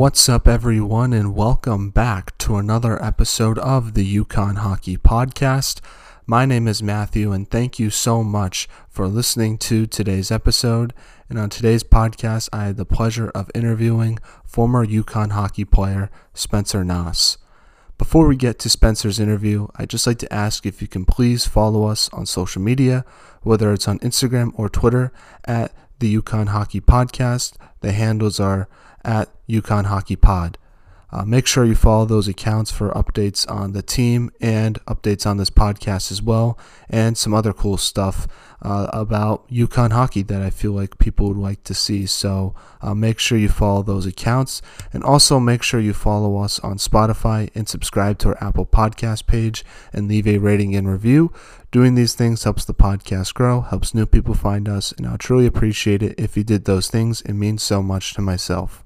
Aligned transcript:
What's 0.00 0.30
up, 0.30 0.48
everyone, 0.48 1.12
and 1.12 1.34
welcome 1.34 1.90
back 1.90 2.38
to 2.38 2.56
another 2.56 3.04
episode 3.04 3.58
of 3.58 3.92
the 3.92 4.16
UConn 4.16 4.56
Hockey 4.56 4.96
Podcast. 4.96 5.82
My 6.26 6.46
name 6.46 6.66
is 6.66 6.82
Matthew, 6.82 7.32
and 7.32 7.46
thank 7.46 7.78
you 7.78 7.90
so 7.90 8.24
much 8.24 8.66
for 8.88 9.06
listening 9.06 9.58
to 9.58 9.86
today's 9.86 10.30
episode. 10.30 10.94
And 11.28 11.38
on 11.38 11.50
today's 11.50 11.84
podcast, 11.84 12.48
I 12.50 12.64
had 12.64 12.78
the 12.78 12.86
pleasure 12.86 13.28
of 13.34 13.50
interviewing 13.54 14.18
former 14.42 14.86
UConn 14.86 15.32
hockey 15.32 15.66
player 15.66 16.10
Spencer 16.32 16.82
Naas. 16.82 17.36
Before 17.98 18.26
we 18.26 18.36
get 18.36 18.58
to 18.60 18.70
Spencer's 18.70 19.20
interview, 19.20 19.68
I'd 19.76 19.90
just 19.90 20.06
like 20.06 20.18
to 20.20 20.32
ask 20.32 20.64
if 20.64 20.80
you 20.80 20.88
can 20.88 21.04
please 21.04 21.46
follow 21.46 21.84
us 21.84 22.08
on 22.14 22.24
social 22.24 22.62
media, 22.62 23.04
whether 23.42 23.70
it's 23.70 23.86
on 23.86 23.98
Instagram 23.98 24.52
or 24.54 24.70
Twitter 24.70 25.12
at 25.44 25.74
the 25.98 26.16
UConn 26.16 26.48
Hockey 26.48 26.80
Podcast. 26.80 27.56
The 27.82 27.92
handles 27.92 28.40
are 28.40 28.66
at 29.04 29.28
UConn 29.48 29.86
Hockey 29.86 30.16
Pod. 30.16 30.58
Uh, 31.12 31.24
make 31.24 31.46
sure 31.46 31.64
you 31.64 31.74
follow 31.74 32.04
those 32.04 32.28
accounts 32.28 32.70
for 32.70 32.90
updates 32.90 33.48
on 33.50 33.72
the 33.72 33.82
team 33.82 34.30
and 34.40 34.84
updates 34.84 35.26
on 35.26 35.38
this 35.38 35.50
podcast 35.50 36.12
as 36.12 36.22
well, 36.22 36.58
and 36.88 37.18
some 37.18 37.34
other 37.34 37.52
cool 37.52 37.76
stuff 37.76 38.28
uh, 38.62 38.88
about 38.92 39.48
UConn 39.48 39.90
hockey 39.90 40.22
that 40.22 40.40
I 40.40 40.50
feel 40.50 40.72
like 40.72 40.98
people 40.98 41.28
would 41.28 41.36
like 41.36 41.64
to 41.64 41.74
see. 41.74 42.06
So 42.06 42.54
uh, 42.80 42.94
make 42.94 43.18
sure 43.18 43.38
you 43.38 43.48
follow 43.48 43.82
those 43.82 44.06
accounts, 44.06 44.62
and 44.92 45.02
also 45.02 45.40
make 45.40 45.64
sure 45.64 45.80
you 45.80 45.94
follow 45.94 46.38
us 46.38 46.60
on 46.60 46.76
Spotify 46.76 47.50
and 47.56 47.68
subscribe 47.68 48.18
to 48.18 48.28
our 48.28 48.44
Apple 48.44 48.66
Podcast 48.66 49.26
page 49.26 49.64
and 49.92 50.06
leave 50.06 50.28
a 50.28 50.38
rating 50.38 50.76
and 50.76 50.88
review. 50.88 51.32
Doing 51.72 51.96
these 51.96 52.14
things 52.14 52.44
helps 52.44 52.64
the 52.64 52.74
podcast 52.74 53.34
grow, 53.34 53.62
helps 53.62 53.94
new 53.94 54.06
people 54.06 54.34
find 54.34 54.68
us, 54.68 54.92
and 54.92 55.06
I'll 55.06 55.18
truly 55.18 55.46
appreciate 55.46 56.04
it 56.04 56.18
if 56.18 56.36
you 56.36 56.44
did 56.44 56.66
those 56.66 56.88
things. 56.88 57.20
It 57.22 57.32
means 57.32 57.64
so 57.64 57.82
much 57.82 58.14
to 58.14 58.20
myself. 58.20 58.84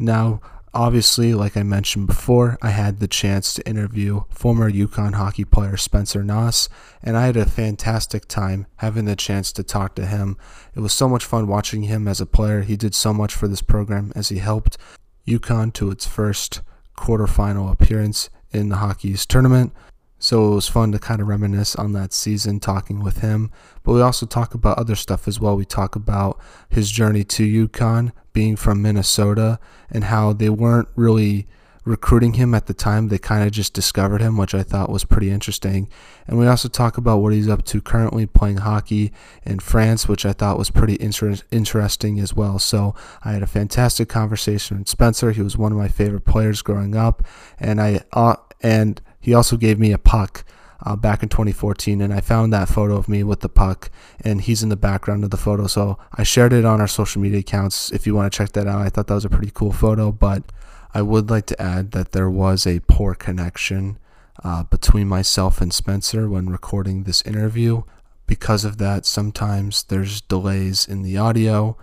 Now, 0.00 0.40
Obviously, 0.72 1.34
like 1.34 1.56
I 1.56 1.64
mentioned 1.64 2.06
before, 2.06 2.56
I 2.62 2.70
had 2.70 3.00
the 3.00 3.08
chance 3.08 3.54
to 3.54 3.68
interview 3.68 4.22
former 4.30 4.70
UConn 4.70 5.14
hockey 5.14 5.44
player 5.44 5.76
Spencer 5.76 6.22
Naas, 6.22 6.68
and 7.02 7.16
I 7.16 7.26
had 7.26 7.36
a 7.36 7.44
fantastic 7.44 8.28
time 8.28 8.66
having 8.76 9.04
the 9.04 9.16
chance 9.16 9.52
to 9.54 9.64
talk 9.64 9.96
to 9.96 10.06
him. 10.06 10.36
It 10.76 10.80
was 10.80 10.92
so 10.92 11.08
much 11.08 11.24
fun 11.24 11.48
watching 11.48 11.84
him 11.84 12.06
as 12.06 12.20
a 12.20 12.26
player. 12.26 12.62
He 12.62 12.76
did 12.76 12.94
so 12.94 13.12
much 13.12 13.34
for 13.34 13.48
this 13.48 13.62
program 13.62 14.12
as 14.14 14.28
he 14.28 14.38
helped 14.38 14.78
UConn 15.26 15.72
to 15.74 15.90
its 15.90 16.06
first 16.06 16.62
quarterfinal 16.96 17.72
appearance 17.72 18.30
in 18.52 18.68
the 18.68 18.76
Hockey 18.76 19.08
East 19.08 19.28
tournament. 19.28 19.72
So 20.20 20.52
it 20.52 20.54
was 20.54 20.68
fun 20.68 20.92
to 20.92 21.00
kind 21.00 21.20
of 21.20 21.26
reminisce 21.26 21.74
on 21.74 21.94
that 21.94 22.12
season 22.12 22.60
talking 22.60 23.02
with 23.02 23.18
him. 23.18 23.50
But 23.82 23.94
we 23.94 24.02
also 24.02 24.24
talk 24.24 24.54
about 24.54 24.78
other 24.78 24.94
stuff 24.94 25.26
as 25.26 25.40
well. 25.40 25.56
We 25.56 25.64
talk 25.64 25.96
about 25.96 26.38
his 26.68 26.92
journey 26.92 27.24
to 27.24 27.68
UConn, 27.68 28.12
being 28.32 28.56
from 28.56 28.82
Minnesota, 28.82 29.58
and 29.90 30.04
how 30.04 30.32
they 30.32 30.48
weren't 30.48 30.88
really 30.94 31.46
recruiting 31.84 32.34
him 32.34 32.54
at 32.54 32.66
the 32.66 32.74
time. 32.74 33.08
They 33.08 33.18
kind 33.18 33.44
of 33.44 33.52
just 33.52 33.72
discovered 33.72 34.20
him, 34.20 34.36
which 34.36 34.54
I 34.54 34.62
thought 34.62 34.90
was 34.90 35.04
pretty 35.04 35.30
interesting. 35.30 35.88
And 36.26 36.38
we 36.38 36.46
also 36.46 36.68
talk 36.68 36.96
about 36.96 37.18
what 37.18 37.32
he's 37.32 37.48
up 37.48 37.64
to 37.66 37.80
currently 37.80 38.26
playing 38.26 38.58
hockey 38.58 39.12
in 39.44 39.58
France, 39.60 40.06
which 40.08 40.26
I 40.26 40.32
thought 40.32 40.58
was 40.58 40.70
pretty 40.70 40.96
inter- 41.00 41.36
interesting 41.50 42.20
as 42.20 42.34
well. 42.34 42.58
So 42.58 42.94
I 43.24 43.32
had 43.32 43.42
a 43.42 43.46
fantastic 43.46 44.08
conversation 44.08 44.78
with 44.78 44.88
Spencer. 44.88 45.32
He 45.32 45.42
was 45.42 45.56
one 45.56 45.72
of 45.72 45.78
my 45.78 45.88
favorite 45.88 46.24
players 46.24 46.62
growing 46.62 46.94
up, 46.94 47.22
and 47.58 47.80
I 47.80 48.00
uh, 48.12 48.36
and 48.62 49.00
he 49.20 49.34
also 49.34 49.56
gave 49.56 49.78
me 49.78 49.92
a 49.92 49.98
puck 49.98 50.44
uh, 50.82 50.96
back 50.96 51.22
in 51.22 51.28
2014, 51.28 52.00
and 52.00 52.12
I 52.12 52.20
found 52.20 52.52
that 52.52 52.68
photo 52.68 52.96
of 52.96 53.08
me 53.08 53.22
with 53.22 53.40
the 53.40 53.48
puck, 53.48 53.90
and 54.20 54.40
he's 54.40 54.62
in 54.62 54.68
the 54.68 54.76
background 54.76 55.24
of 55.24 55.30
the 55.30 55.36
photo. 55.36 55.66
So 55.66 55.98
I 56.12 56.22
shared 56.22 56.52
it 56.52 56.64
on 56.64 56.80
our 56.80 56.88
social 56.88 57.20
media 57.20 57.40
accounts 57.40 57.90
if 57.92 58.06
you 58.06 58.14
want 58.14 58.32
to 58.32 58.36
check 58.36 58.52
that 58.52 58.66
out. 58.66 58.82
I 58.82 58.88
thought 58.88 59.06
that 59.08 59.14
was 59.14 59.24
a 59.24 59.30
pretty 59.30 59.52
cool 59.52 59.72
photo, 59.72 60.12
but 60.12 60.42
I 60.92 61.02
would 61.02 61.30
like 61.30 61.46
to 61.46 61.62
add 61.62 61.92
that 61.92 62.12
there 62.12 62.30
was 62.30 62.66
a 62.66 62.80
poor 62.80 63.14
connection 63.14 63.98
uh, 64.42 64.64
between 64.64 65.08
myself 65.08 65.60
and 65.60 65.72
Spencer 65.72 66.28
when 66.28 66.48
recording 66.48 67.04
this 67.04 67.22
interview. 67.22 67.82
Because 68.26 68.64
of 68.64 68.78
that, 68.78 69.06
sometimes 69.06 69.84
there's 69.84 70.20
delays 70.22 70.86
in 70.86 71.02
the 71.02 71.18
audio, 71.18 71.76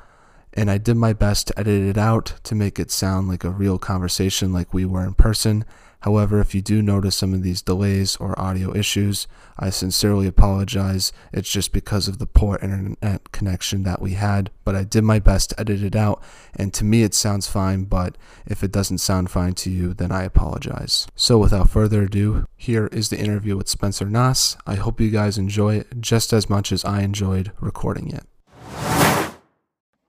and 0.53 0.71
I 0.71 0.77
did 0.77 0.95
my 0.95 1.13
best 1.13 1.47
to 1.47 1.59
edit 1.59 1.83
it 1.83 1.97
out 1.97 2.33
to 2.43 2.55
make 2.55 2.79
it 2.79 2.89
sound 2.89 3.27
like 3.27 3.43
a 3.43 3.49
real 3.49 3.77
conversation 3.77 4.53
like 4.53 4.73
we 4.73 4.85
were 4.85 5.03
in 5.03 5.13
person. 5.13 5.65
However, 6.01 6.39
if 6.39 6.53
you 6.53 6.61
do 6.61 6.81
notice 6.81 7.15
some 7.15 7.33
of 7.33 7.41
these 7.41 7.61
delays 7.61 8.15
or 8.17 8.39
audio 8.39 8.75
issues, 8.75 9.27
I 9.57 9.71
sincerely 9.71 10.27
apologize. 10.27 11.11
It's 11.33 11.49
just 11.49 11.73
because 11.73 12.07
of 12.07 12.19
the 12.19 12.27
poor 12.27 12.59
internet 12.61 13.31
connection 13.31 13.83
that 13.83 14.01
we 14.01 14.13
had, 14.13 14.51
but 14.63 14.75
I 14.75 14.83
did 14.83 15.03
my 15.03 15.19
best 15.19 15.49
to 15.49 15.59
edit 15.59 15.81
it 15.81 15.95
out, 15.95 16.21
and 16.55 16.73
to 16.75 16.83
me 16.83 17.03
it 17.03 17.13
sounds 17.13 17.47
fine, 17.47 17.85
but 17.85 18.17
if 18.45 18.63
it 18.63 18.71
doesn't 18.71 18.99
sound 18.99 19.31
fine 19.31 19.53
to 19.53 19.71
you, 19.71 19.93
then 19.93 20.11
I 20.11 20.23
apologize. 20.23 21.07
So 21.15 21.39
without 21.39 21.69
further 21.69 22.03
ado, 22.03 22.45
here 22.55 22.87
is 22.87 23.09
the 23.09 23.19
interview 23.19 23.57
with 23.57 23.67
Spencer 23.67 24.05
Naas. 24.05 24.55
I 24.67 24.75
hope 24.75 25.01
you 25.01 25.09
guys 25.09 25.37
enjoy 25.37 25.77
it 25.77 25.99
just 25.99 26.31
as 26.31 26.49
much 26.49 26.71
as 26.71 26.85
I 26.85 27.01
enjoyed 27.01 27.51
recording 27.59 28.11
it. 28.11 28.25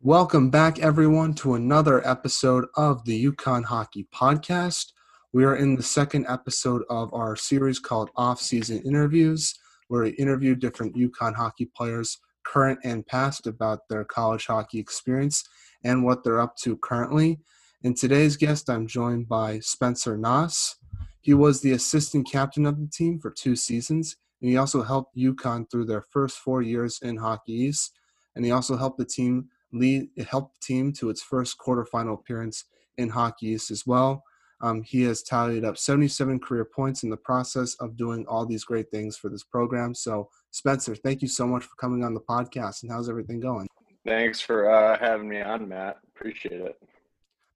Welcome 0.01 0.51
back, 0.51 0.79
everyone, 0.79 1.35
to 1.35 1.55
another 1.55 2.07
episode 2.07 2.67
of 2.77 3.05
the 3.05 3.25
UConn 3.27 3.65
Hockey 3.65 4.07
Podcast. 4.15 4.93
We 5.39 5.45
are 5.45 5.55
in 5.55 5.77
the 5.77 5.85
second 5.85 6.27
episode 6.29 6.83
of 6.91 7.15
our 7.15 7.37
series 7.37 7.79
called 7.79 8.11
Off 8.17 8.41
Season 8.41 8.83
Interviews, 8.83 9.55
where 9.87 10.03
we 10.03 10.11
interview 10.11 10.57
different 10.57 10.97
UConn 10.97 11.37
hockey 11.37 11.71
players, 11.77 12.19
current 12.43 12.81
and 12.83 13.07
past, 13.07 13.47
about 13.47 13.89
their 13.89 14.05
college 14.05 14.47
hockey 14.47 14.81
experience 14.81 15.45
and 15.85 16.05
what 16.05 16.25
they're 16.25 16.41
up 16.41 16.57
to 16.65 16.77
currently. 16.79 17.39
In 17.85 17.95
today's 17.95 18.37
guest, 18.37 18.69
I'm 18.69 18.89
joined 18.89 19.29
by 19.29 19.61
Spencer 19.61 20.19
Naas. 20.19 20.75
He 21.21 21.35
was 21.35 21.61
the 21.61 21.71
assistant 21.71 22.29
captain 22.29 22.67
of 22.67 22.81
the 22.81 22.89
team 22.89 23.21
for 23.21 23.31
two 23.31 23.55
seasons, 23.55 24.17
and 24.41 24.51
he 24.51 24.57
also 24.57 24.83
helped 24.83 25.17
UConn 25.17 25.71
through 25.71 25.85
their 25.85 26.03
first 26.03 26.39
four 26.39 26.63
years 26.63 26.99
in 27.01 27.17
Hockey 27.17 27.53
East, 27.53 27.93
and 28.35 28.45
he 28.45 28.51
also 28.51 28.77
helped 28.77 28.99
the 28.99 29.05
team 29.05 29.51
lead, 29.73 30.09
helped 30.29 30.57
the 30.61 30.67
team 30.67 30.93
to 30.95 31.11
its 31.11 31.23
first 31.23 31.59
quarterfinal 31.65 32.15
appearance 32.15 32.65
in 32.97 33.11
Hockey 33.11 33.51
East 33.51 33.71
as 33.71 33.87
well. 33.87 34.25
Um, 34.61 34.83
he 34.83 35.03
has 35.03 35.23
tallied 35.23 35.65
up 35.65 35.79
77 35.79 36.41
career 36.41 36.65
points 36.65 37.03
in 37.03 37.11
the 37.11 37.17
process 37.17 37.75
of 37.77 37.97
doing 37.97 38.27
all 38.27 38.47
these 38.47 38.65
great 38.65 38.91
things 38.91 39.17
for 39.17 39.29
this 39.29 39.45
program. 39.45 39.95
So, 39.95 40.29
Spencer, 40.51 40.95
thank 40.95 41.23
you 41.23 41.29
so 41.29 41.47
much 41.47 41.65
for 41.65 41.75
coming 41.81 42.05
on 42.05 42.15
the 42.15 42.21
podcast. 42.21 42.83
And 42.83 42.91
how's 42.91 43.09
everything 43.09 43.41
going? 43.41 43.69
Thanks 44.07 44.41
for 44.41 44.71
uh, 44.71 44.99
having 44.99 45.29
me 45.29 45.41
on, 45.41 45.69
Matt. 45.69 45.99
Appreciate 46.15 46.61
it. 46.61 46.77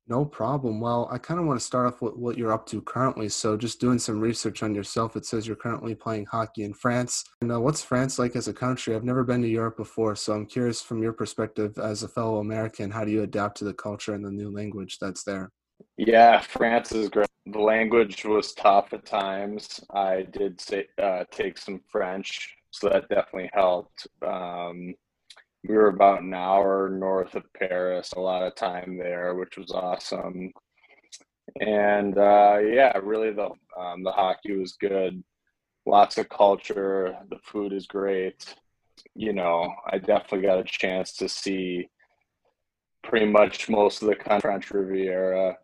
No 0.09 0.25
problem. 0.25 0.81
Well, 0.81 1.09
I 1.13 1.19
kind 1.19 1.39
of 1.39 1.47
want 1.47 1.61
to 1.61 1.65
start 1.65 1.87
off 1.87 2.03
with 2.03 2.17
what 2.17 2.37
you're 2.37 2.53
up 2.53 2.67
to 2.67 2.83
currently. 2.83 3.29
So, 3.29 3.57
just 3.57 3.81
doing 3.81 3.99
some 3.99 4.21
research 4.21 4.63
on 4.63 4.75
yourself, 4.75 5.17
it 5.17 5.25
says 5.25 5.47
you're 5.47 5.57
currently 5.57 5.95
playing 5.95 6.27
hockey 6.27 6.65
in 6.65 6.75
France. 6.75 7.25
And 7.41 7.53
uh, 7.53 7.61
what's 7.61 7.83
France 7.83 8.19
like 8.19 8.35
as 8.35 8.49
a 8.49 8.53
country? 8.53 8.95
I've 8.95 9.05
never 9.05 9.25
been 9.25 9.43
to 9.43 9.49
Europe 9.49 9.77
before, 9.77 10.17
so 10.17 10.35
I'm 10.35 10.47
curious 10.47 10.83
from 10.83 11.03
your 11.03 11.13
perspective 11.13 11.79
as 11.79 12.03
a 12.03 12.09
fellow 12.09 12.39
American, 12.39 12.91
how 12.91 13.05
do 13.05 13.13
you 13.13 13.23
adapt 13.23 13.57
to 13.59 13.65
the 13.65 13.75
culture 13.75 14.13
and 14.13 14.25
the 14.25 14.31
new 14.31 14.53
language 14.53 14.99
that's 15.01 15.23
there? 15.23 15.51
Yeah, 15.97 16.41
France 16.41 16.93
is 16.93 17.09
great. 17.09 17.29
The 17.47 17.59
language 17.61 18.25
was 18.25 18.53
tough 18.55 18.93
at 18.93 19.05
times. 19.05 19.81
I 19.93 20.23
did 20.23 20.61
say, 20.61 20.87
uh, 21.03 21.25
take 21.31 21.59
some 21.59 21.81
French, 21.89 22.55
so 22.71 22.89
that 22.89 23.09
definitely 23.09 23.51
helped. 23.53 24.07
Um, 24.27 24.95
we 25.67 25.75
were 25.75 25.89
about 25.89 26.23
an 26.23 26.35
hour 26.35 26.89
north 26.89 27.35
of 27.35 27.45
Paris, 27.55 28.13
a 28.13 28.21
lot 28.21 28.43
of 28.43 28.55
time 28.55 28.97
there, 28.99 29.35
which 29.35 29.57
was 29.57 29.71
awesome. 29.71 30.53
And 31.61 32.17
uh, 32.19 32.59
yeah, 32.63 32.97
really 33.03 33.33
the 33.33 33.51
um, 33.79 34.03
the 34.03 34.13
hockey 34.13 34.57
was 34.57 34.73
good. 34.75 35.23
Lots 35.87 36.19
of 36.19 36.29
culture. 36.29 37.17
The 37.31 37.39
food 37.45 37.73
is 37.73 37.87
great. 37.87 38.55
You 39.15 39.33
know, 39.33 39.75
I 39.91 39.99
definitely 39.99 40.43
got 40.43 40.61
a 40.61 40.65
chance 40.65 41.15
to 41.15 41.29
see 41.29 41.89
pretty 43.03 43.27
much 43.27 43.69
most 43.69 44.03
of 44.03 44.09
the 44.09 44.41
French 44.41 44.71
Riviera 44.71 45.57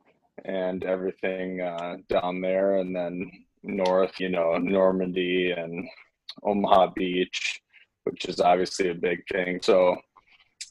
and 0.44 0.84
everything 0.84 1.60
uh, 1.60 1.96
down 2.08 2.40
there, 2.40 2.76
and 2.76 2.94
then 2.94 3.30
north, 3.62 4.18
you 4.20 4.28
know, 4.28 4.56
Normandy 4.56 5.52
and 5.52 5.88
Omaha 6.42 6.92
Beach, 6.94 7.60
which 8.04 8.26
is 8.26 8.40
obviously 8.40 8.90
a 8.90 8.94
big 8.94 9.22
thing. 9.30 9.60
So 9.62 9.96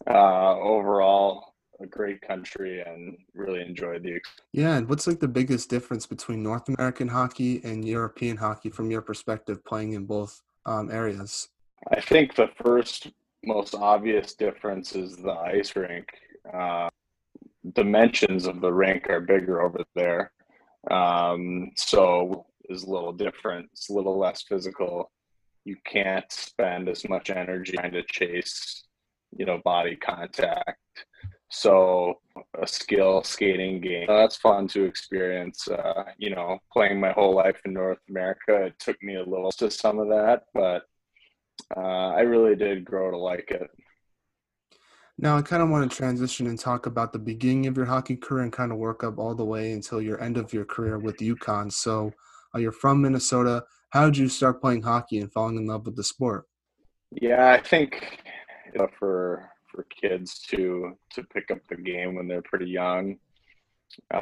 uh, 0.09 0.55
overall, 0.59 1.53
a 1.79 1.85
great 1.85 2.21
country 2.21 2.81
and 2.81 3.17
really 3.33 3.61
enjoyed 3.61 4.03
the. 4.03 4.19
Yeah, 4.53 4.77
and 4.77 4.89
what's 4.89 5.07
like 5.07 5.19
the 5.19 5.27
biggest 5.27 5.69
difference 5.69 6.05
between 6.05 6.41
North 6.41 6.67
American 6.69 7.07
hockey 7.07 7.61
and 7.63 7.85
European 7.85 8.37
hockey 8.37 8.69
from 8.69 8.89
your 8.89 9.01
perspective, 9.01 9.63
playing 9.65 9.93
in 9.93 10.05
both 10.05 10.41
um, 10.65 10.89
areas? 10.91 11.49
I 11.91 12.01
think 12.01 12.35
the 12.35 12.49
first 12.63 13.07
most 13.43 13.75
obvious 13.75 14.33
difference 14.33 14.95
is 14.95 15.15
the 15.17 15.31
ice 15.31 15.75
rink. 15.75 16.07
Uh, 16.51 16.89
dimensions 17.73 18.47
of 18.47 18.61
the 18.61 18.71
rink 18.71 19.09
are 19.09 19.21
bigger 19.21 19.61
over 19.61 19.83
there. 19.95 20.31
Um, 20.89 21.71
so 21.75 22.45
is 22.69 22.83
a 22.83 22.89
little 22.89 23.13
different. 23.13 23.69
It's 23.73 23.89
a 23.89 23.93
little 23.93 24.17
less 24.17 24.43
physical. 24.43 25.11
You 25.65 25.75
can't 25.85 26.29
spend 26.31 26.89
as 26.89 27.07
much 27.07 27.29
energy 27.29 27.73
trying 27.73 27.93
to 27.93 28.03
chase, 28.03 28.83
you 29.37 29.45
know, 29.45 29.59
body 29.63 29.95
contact. 29.95 30.79
So 31.49 32.15
a 32.61 32.67
skill 32.67 33.23
skating 33.23 33.79
game. 33.79 34.05
that's 34.07 34.35
fun 34.35 34.67
to 34.69 34.83
experience. 34.83 35.67
Uh, 35.67 36.03
you 36.17 36.29
know, 36.29 36.59
playing 36.71 36.99
my 36.99 37.11
whole 37.11 37.35
life 37.35 37.59
in 37.65 37.73
North 37.73 37.99
America, 38.09 38.65
it 38.65 38.79
took 38.79 39.01
me 39.01 39.15
a 39.15 39.23
little 39.23 39.51
to 39.53 39.71
some 39.71 39.99
of 39.99 40.09
that, 40.09 40.43
but 40.53 40.83
uh, 41.75 42.09
I 42.09 42.21
really 42.21 42.55
did 42.55 42.85
grow 42.85 43.11
to 43.11 43.17
like 43.17 43.49
it. 43.51 43.69
Now, 45.19 45.37
I 45.37 45.41
kind 45.41 45.63
of 45.63 45.69
want 45.69 45.89
to 45.89 45.97
transition 45.97 46.45
and 46.45 46.59
talk 46.59 46.85
about 46.85 47.11
the 47.11 47.19
beginning 47.19 47.65
of 47.65 47.75
your 47.75 47.87
hockey 47.87 48.15
career 48.15 48.43
and 48.43 48.53
kind 48.53 48.71
of 48.71 48.77
work 48.77 49.03
up 49.03 49.17
all 49.17 49.33
the 49.33 49.45
way 49.45 49.71
until 49.71 49.99
your 49.99 50.21
end 50.21 50.37
of 50.37 50.53
your 50.53 50.65
career 50.65 50.99
with 50.99 51.17
UConn. 51.17 51.71
So, 51.71 52.11
uh, 52.53 52.59
you're 52.59 52.71
from 52.71 53.01
Minnesota. 53.01 53.63
How 53.89 54.05
did 54.05 54.17
you 54.17 54.29
start 54.29 54.61
playing 54.61 54.83
hockey 54.83 55.19
and 55.19 55.31
falling 55.31 55.57
in 55.57 55.65
love 55.65 55.85
with 55.85 55.95
the 55.95 56.03
sport? 56.03 56.45
Yeah, 57.11 57.51
I 57.51 57.61
think 57.61 58.19
for 58.99 59.49
for 59.71 59.85
kids 60.01 60.39
to 60.49 60.97
to 61.13 61.23
pick 61.23 61.51
up 61.51 61.59
the 61.69 61.75
game 61.77 62.15
when 62.15 62.27
they're 62.27 62.41
pretty 62.43 62.69
young, 62.69 63.17
uh, 64.13 64.21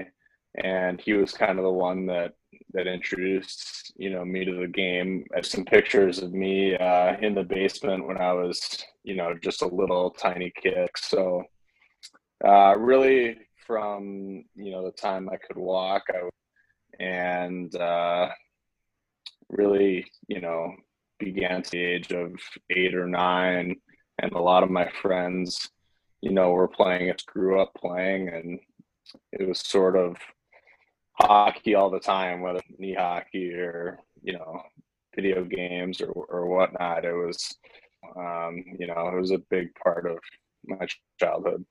and 0.63 1.01
he 1.01 1.13
was 1.13 1.33
kind 1.33 1.57
of 1.57 1.65
the 1.65 1.71
one 1.71 2.05
that 2.07 2.33
that 2.75 2.87
introduced 2.87 3.93
you 3.95 4.09
know 4.09 4.23
me 4.25 4.45
to 4.45 4.53
the 4.53 4.67
game. 4.67 5.25
I 5.33 5.37
have 5.37 5.45
some 5.45 5.65
pictures 5.65 6.19
of 6.19 6.33
me 6.33 6.75
uh, 6.75 7.15
in 7.21 7.33
the 7.33 7.43
basement 7.43 8.05
when 8.05 8.17
I 8.17 8.33
was 8.33 8.83
you 9.03 9.15
know 9.15 9.33
just 9.41 9.61
a 9.61 9.67
little 9.67 10.11
tiny 10.11 10.51
kid. 10.61 10.89
So 10.97 11.43
uh, 12.45 12.75
really 12.77 13.37
from 13.65 14.43
you 14.55 14.71
know 14.71 14.85
the 14.85 14.91
time 14.91 15.29
I 15.29 15.37
could 15.37 15.57
walk, 15.57 16.03
I 16.09 16.29
and 16.99 17.73
uh, 17.75 18.29
really 19.49 20.05
you 20.27 20.41
know 20.41 20.75
began 21.17 21.63
to 21.63 21.71
the 21.71 21.83
age 21.83 22.11
of 22.11 22.31
eight 22.69 22.93
or 22.93 23.07
nine, 23.07 23.75
and 24.21 24.31
a 24.33 24.41
lot 24.41 24.63
of 24.63 24.69
my 24.69 24.89
friends 25.01 25.69
you 26.21 26.31
know 26.31 26.51
were 26.51 26.67
playing. 26.67 27.07
It 27.07 27.23
grew 27.25 27.61
up 27.61 27.71
playing, 27.77 28.29
and 28.29 28.59
it 29.31 29.47
was 29.47 29.59
sort 29.59 29.95
of 29.95 30.17
hockey 31.19 31.75
all 31.75 31.89
the 31.89 31.99
time, 31.99 32.41
whether 32.41 32.59
it's 32.59 32.79
knee 32.79 32.93
hockey 32.93 33.53
or 33.53 33.99
you 34.21 34.33
know 34.33 34.61
video 35.15 35.43
games 35.43 36.01
or 36.01 36.11
or 36.11 36.47
whatnot. 36.47 37.05
It 37.05 37.13
was 37.13 37.57
um, 38.17 38.63
you 38.79 38.87
know 38.87 39.09
it 39.09 39.19
was 39.19 39.31
a 39.31 39.39
big 39.49 39.73
part 39.75 40.09
of 40.09 40.17
my 40.65 40.85
childhood. 41.19 41.65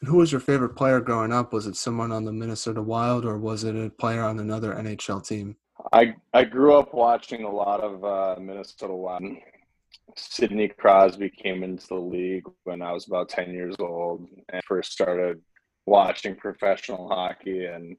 And 0.00 0.08
who 0.10 0.18
was 0.18 0.30
your 0.30 0.40
favorite 0.40 0.76
player 0.76 1.00
growing 1.00 1.32
up? 1.32 1.52
Was 1.52 1.66
it 1.66 1.76
someone 1.76 2.12
on 2.12 2.24
the 2.24 2.32
Minnesota 2.32 2.82
Wild 2.82 3.24
or 3.24 3.38
was 3.38 3.64
it 3.64 3.74
a 3.74 3.88
player 3.88 4.22
on 4.22 4.38
another 4.38 4.74
NHL 4.74 5.26
team? 5.26 5.56
I 5.92 6.14
I 6.32 6.44
grew 6.44 6.76
up 6.76 6.94
watching 6.94 7.44
a 7.44 7.50
lot 7.50 7.80
of 7.80 8.04
uh, 8.04 8.40
Minnesota 8.40 8.94
Wild. 8.94 9.22
Sidney 10.16 10.68
Crosby 10.68 11.28
came 11.28 11.62
into 11.62 11.86
the 11.88 11.94
league 11.94 12.44
when 12.64 12.80
I 12.80 12.92
was 12.92 13.06
about 13.06 13.28
ten 13.28 13.52
years 13.52 13.76
old 13.78 14.26
and 14.50 14.62
first 14.64 14.92
started 14.92 15.40
watching 15.86 16.34
professional 16.34 17.08
hockey 17.08 17.66
and 17.66 17.96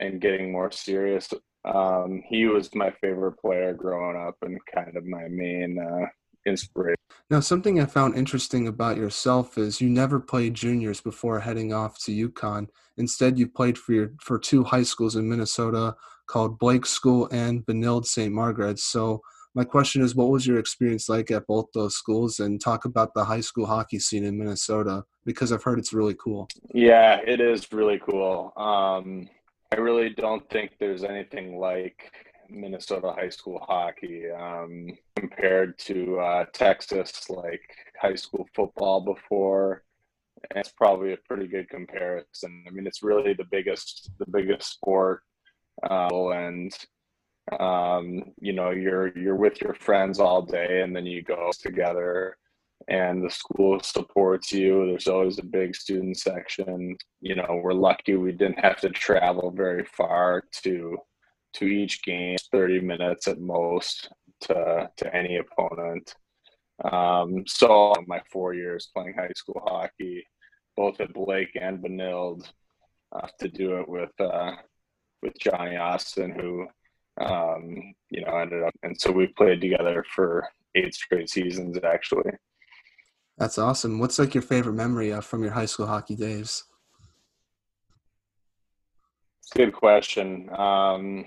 and 0.00 0.20
getting 0.20 0.52
more 0.52 0.70
serious. 0.70 1.32
Um, 1.64 2.22
he 2.28 2.46
was 2.46 2.74
my 2.74 2.90
favorite 3.00 3.38
player 3.38 3.72
growing 3.72 4.16
up 4.16 4.36
and 4.42 4.58
kind 4.74 4.96
of 4.96 5.04
my 5.06 5.28
main 5.28 5.78
uh, 5.78 6.06
inspiration. 6.46 6.96
Now, 7.30 7.40
something 7.40 7.80
I 7.80 7.86
found 7.86 8.16
interesting 8.16 8.68
about 8.68 8.98
yourself 8.98 9.56
is 9.56 9.80
you 9.80 9.88
never 9.88 10.20
played 10.20 10.54
juniors 10.54 11.00
before 11.00 11.40
heading 11.40 11.72
off 11.72 11.98
to 12.04 12.28
UConn. 12.28 12.68
Instead, 12.98 13.38
you 13.38 13.48
played 13.48 13.78
for 13.78 13.92
your 13.92 14.12
for 14.20 14.38
two 14.38 14.62
high 14.62 14.82
schools 14.82 15.16
in 15.16 15.28
Minnesota 15.28 15.94
called 16.26 16.58
Blake 16.58 16.86
School 16.86 17.28
and 17.32 17.64
Benilde 17.64 18.06
St. 18.06 18.32
Margaret's. 18.32 18.84
So, 18.84 19.22
my 19.54 19.64
question 19.64 20.02
is, 20.02 20.16
what 20.16 20.30
was 20.30 20.46
your 20.46 20.58
experience 20.58 21.08
like 21.08 21.30
at 21.30 21.46
both 21.46 21.66
those 21.72 21.94
schools? 21.94 22.40
And 22.40 22.60
talk 22.60 22.84
about 22.84 23.14
the 23.14 23.24
high 23.24 23.40
school 23.40 23.66
hockey 23.66 24.00
scene 24.00 24.24
in 24.24 24.36
Minnesota 24.36 25.04
because 25.24 25.52
I've 25.52 25.62
heard 25.62 25.78
it's 25.78 25.92
really 25.92 26.16
cool. 26.18 26.48
Yeah, 26.74 27.20
it 27.26 27.40
is 27.40 27.72
really 27.72 28.00
cool. 28.04 28.52
Um, 28.56 29.28
I 29.72 29.76
really 29.76 30.10
don't 30.10 30.48
think 30.50 30.72
there's 30.78 31.04
anything 31.04 31.58
like 31.58 32.12
Minnesota 32.48 33.12
high 33.12 33.30
school 33.30 33.60
hockey 33.66 34.30
um, 34.30 34.86
compared 35.16 35.78
to 35.80 36.18
uh, 36.20 36.44
Texas, 36.52 37.28
like 37.28 37.62
high 38.00 38.14
school 38.14 38.46
football 38.54 39.00
before. 39.00 39.82
And 40.50 40.60
it's 40.60 40.72
probably 40.72 41.12
a 41.12 41.18
pretty 41.28 41.46
good 41.46 41.68
comparison. 41.68 42.64
I 42.66 42.70
mean, 42.70 42.86
it's 42.86 43.02
really 43.02 43.34
the 43.34 43.46
biggest, 43.50 44.10
the 44.18 44.26
biggest 44.30 44.74
sport, 44.74 45.22
uh, 45.88 46.28
and 46.30 46.72
um, 47.58 48.22
you 48.40 48.52
know, 48.52 48.70
you're 48.70 49.16
you're 49.16 49.36
with 49.36 49.60
your 49.60 49.74
friends 49.74 50.20
all 50.20 50.42
day, 50.42 50.82
and 50.82 50.94
then 50.94 51.06
you 51.06 51.22
go 51.22 51.50
together 51.60 52.36
and 52.88 53.24
the 53.24 53.30
school 53.30 53.80
supports 53.80 54.52
you. 54.52 54.86
There's 54.86 55.06
always 55.06 55.38
a 55.38 55.44
big 55.44 55.74
student 55.74 56.18
section. 56.18 56.96
You 57.20 57.36
know, 57.36 57.60
we're 57.62 57.72
lucky 57.72 58.16
we 58.16 58.32
didn't 58.32 58.60
have 58.60 58.80
to 58.80 58.90
travel 58.90 59.50
very 59.50 59.84
far 59.84 60.44
to 60.62 60.98
to 61.54 61.66
each 61.66 62.02
game, 62.02 62.36
30 62.50 62.80
minutes 62.80 63.28
at 63.28 63.40
most 63.40 64.10
to 64.42 64.90
to 64.96 65.16
any 65.16 65.38
opponent. 65.38 66.14
Um, 66.84 67.44
so 67.46 67.94
my 68.06 68.20
four 68.30 68.54
years 68.54 68.90
playing 68.94 69.14
high 69.14 69.30
school 69.36 69.62
hockey, 69.64 70.26
both 70.76 71.00
at 71.00 71.14
Blake 71.14 71.56
and 71.60 71.78
Benilde, 71.78 72.50
uh, 73.12 73.28
to 73.38 73.48
do 73.48 73.78
it 73.78 73.88
with 73.88 74.10
uh, 74.18 74.52
with 75.22 75.34
Johnny 75.40 75.76
Austin, 75.76 76.32
who 76.32 76.66
um, 77.24 77.94
you 78.10 78.24
know 78.24 78.36
ended 78.36 78.64
up, 78.64 78.74
and 78.82 79.00
so 79.00 79.12
we 79.12 79.28
played 79.28 79.60
together 79.60 80.04
for 80.14 80.48
eight 80.74 80.94
straight 80.94 81.30
seasons 81.30 81.78
actually. 81.84 82.32
That's 83.36 83.58
awesome. 83.58 83.98
What's 83.98 84.18
like 84.18 84.34
your 84.34 84.42
favorite 84.42 84.74
memory 84.74 85.12
uh, 85.12 85.20
from 85.20 85.42
your 85.42 85.52
high 85.52 85.66
school 85.66 85.86
hockey 85.86 86.14
days? 86.14 86.64
Good 89.54 89.72
question. 89.72 90.48
Um, 90.56 91.24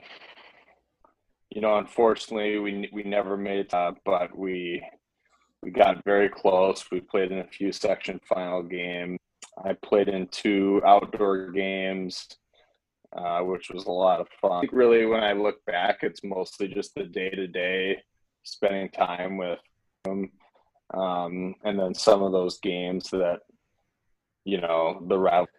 you 1.49 1.61
know, 1.61 1.77
unfortunately, 1.77 2.59
we 2.59 2.89
we 2.93 3.03
never 3.03 3.37
made 3.37 3.67
it, 3.71 3.97
but 4.05 4.37
we 4.37 4.81
we 5.61 5.71
got 5.71 6.03
very 6.05 6.29
close. 6.29 6.85
We 6.91 7.01
played 7.01 7.31
in 7.31 7.39
a 7.39 7.47
few 7.47 7.71
section 7.71 8.19
final 8.27 8.63
games. 8.63 9.19
I 9.63 9.73
played 9.73 10.07
in 10.07 10.27
two 10.27 10.81
outdoor 10.85 11.51
games, 11.51 12.27
uh, 13.15 13.39
which 13.39 13.69
was 13.69 13.85
a 13.85 13.91
lot 13.91 14.21
of 14.21 14.27
fun. 14.41 14.67
Really, 14.71 15.05
when 15.05 15.23
I 15.23 15.33
look 15.33 15.63
back, 15.65 15.99
it's 16.03 16.23
mostly 16.23 16.67
just 16.67 16.93
the 16.95 17.03
day 17.03 17.31
to 17.31 17.47
day, 17.47 18.01
spending 18.43 18.89
time 18.89 19.37
with 19.37 19.59
them 20.03 20.29
um, 20.93 21.55
and 21.63 21.79
then 21.79 21.93
some 21.93 22.23
of 22.23 22.31
those 22.31 22.59
games 22.59 23.09
that 23.09 23.39
you 24.45 24.61
know 24.61 25.03
the 25.07 25.17
route 25.17 25.49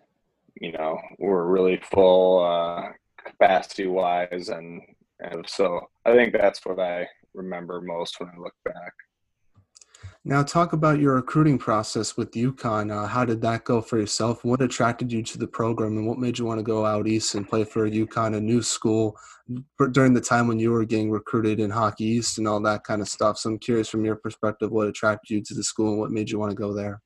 you 0.60 0.72
know 0.72 0.98
were 1.18 1.46
really 1.46 1.80
full 1.90 2.44
uh, 2.44 2.88
capacity 3.24 3.86
wise 3.86 4.48
and 4.48 4.80
and 5.20 5.44
so 5.48 5.80
I 6.04 6.12
think 6.14 6.32
that's 6.32 6.64
what 6.64 6.78
I 6.78 7.06
remember 7.34 7.80
most 7.80 8.20
when 8.20 8.30
I 8.30 8.38
look 8.38 8.54
back. 8.64 8.92
Now, 10.28 10.42
talk 10.42 10.74
about 10.74 11.00
your 11.00 11.14
recruiting 11.14 11.56
process 11.56 12.18
with 12.18 12.32
UConn. 12.32 12.94
Uh, 12.94 13.06
how 13.06 13.24
did 13.24 13.40
that 13.40 13.64
go 13.64 13.80
for 13.80 13.98
yourself? 13.98 14.44
What 14.44 14.60
attracted 14.60 15.10
you 15.10 15.22
to 15.22 15.38
the 15.38 15.46
program, 15.46 15.96
and 15.96 16.06
what 16.06 16.18
made 16.18 16.38
you 16.38 16.44
want 16.44 16.58
to 16.58 16.62
go 16.62 16.84
out 16.84 17.08
east 17.08 17.34
and 17.34 17.48
play 17.48 17.64
for 17.64 17.88
UConn, 17.88 18.36
a 18.36 18.40
new 18.40 18.60
school, 18.60 19.16
during 19.92 20.12
the 20.12 20.20
time 20.20 20.46
when 20.46 20.58
you 20.58 20.70
were 20.70 20.84
getting 20.84 21.10
recruited 21.10 21.60
in 21.60 21.70
Hockey 21.70 22.04
East 22.04 22.36
and 22.36 22.46
all 22.46 22.60
that 22.60 22.84
kind 22.84 23.00
of 23.00 23.08
stuff? 23.08 23.38
So 23.38 23.48
I'm 23.48 23.58
curious, 23.58 23.88
from 23.88 24.04
your 24.04 24.16
perspective, 24.16 24.70
what 24.70 24.86
attracted 24.86 25.30
you 25.30 25.40
to 25.44 25.54
the 25.54 25.64
school 25.64 25.92
and 25.92 25.98
what 25.98 26.10
made 26.10 26.28
you 26.28 26.38
want 26.38 26.50
to 26.50 26.56
go 26.56 26.74
there? 26.74 27.00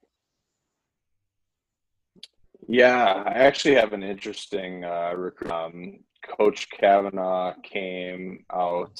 Yeah, 2.67 3.23
I 3.25 3.35
actually 3.35 3.77
have 3.77 3.93
an 3.93 4.03
interesting 4.03 4.85
uh, 4.85 5.13
recruit. 5.17 5.53
Um, 5.53 6.01
Coach 6.37 6.67
Kavanaugh 6.71 7.55
came 7.63 8.45
out 8.53 8.99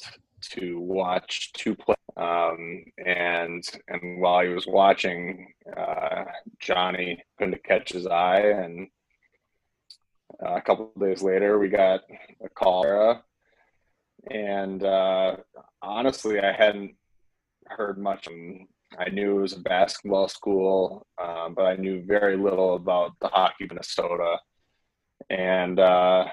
to 0.51 0.79
watch 0.79 1.51
two 1.51 1.75
play 1.75 1.95
um, 2.17 2.83
and 3.03 3.63
and 3.87 4.21
while 4.21 4.43
he 4.43 4.49
was 4.49 4.67
watching, 4.67 5.53
uh, 5.75 6.25
Johnny 6.59 7.23
couldn't 7.37 7.63
catch 7.63 7.91
his 7.91 8.05
eye, 8.07 8.41
and 8.41 8.87
uh, 10.45 10.55
a 10.55 10.61
couple 10.61 10.91
days 10.99 11.21
later, 11.21 11.57
we 11.59 11.69
got 11.69 12.01
a 12.43 12.49
call. 12.49 13.21
And 14.29 14.83
uh, 14.83 15.37
honestly, 15.81 16.39
I 16.39 16.53
hadn't 16.53 16.95
heard 17.65 17.97
much. 17.97 18.27
I 18.97 19.09
knew 19.09 19.37
it 19.37 19.41
was 19.41 19.53
a 19.53 19.59
basketball 19.59 20.27
school, 20.27 21.07
um, 21.21 21.53
but 21.55 21.65
I 21.65 21.75
knew 21.75 22.03
very 22.03 22.37
little 22.37 22.75
about 22.75 23.13
the 23.19 23.27
hockey 23.27 23.65
Minnesota. 23.67 24.37
And 25.29 25.79
uh, 25.79 26.25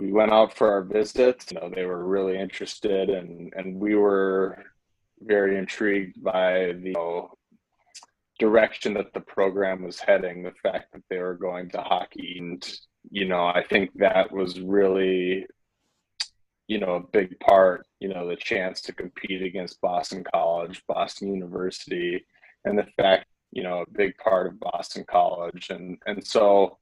we 0.00 0.12
went 0.12 0.32
out 0.32 0.56
for 0.56 0.70
our 0.72 0.82
visit. 0.82 1.44
You 1.50 1.60
know, 1.60 1.70
they 1.74 1.84
were 1.84 2.04
really 2.04 2.38
interested, 2.38 3.10
and 3.10 3.52
and 3.56 3.78
we 3.78 3.94
were 3.94 4.64
very 5.20 5.58
intrigued 5.58 6.22
by 6.22 6.72
the 6.72 6.88
you 6.88 6.92
know, 6.92 7.32
direction 8.38 8.94
that 8.94 9.12
the 9.12 9.20
program 9.20 9.84
was 9.84 10.00
heading. 10.00 10.42
The 10.42 10.54
fact 10.62 10.92
that 10.92 11.02
they 11.10 11.18
were 11.18 11.36
going 11.36 11.70
to 11.70 11.82
hockey, 11.82 12.36
and 12.38 12.78
you 13.10 13.26
know, 13.26 13.46
I 13.46 13.64
think 13.68 13.90
that 13.96 14.32
was 14.32 14.60
really, 14.60 15.46
you 16.68 16.78
know, 16.78 16.94
a 16.94 17.08
big 17.12 17.38
part. 17.40 17.86
You 18.00 18.08
know, 18.08 18.28
the 18.28 18.36
chance 18.36 18.80
to 18.82 18.94
compete 18.94 19.42
against 19.42 19.80
Boston 19.80 20.24
College, 20.34 20.82
Boston 20.88 21.34
University, 21.34 22.24
and 22.64 22.78
the 22.78 22.86
fact 22.96 23.26
you 23.52 23.62
know, 23.62 23.80
a 23.80 23.90
big 23.90 24.16
part 24.18 24.46
of 24.46 24.60
Boston 24.60 25.04
College. 25.08 25.70
And, 25.70 25.98
and 26.06 26.24
so 26.24 26.78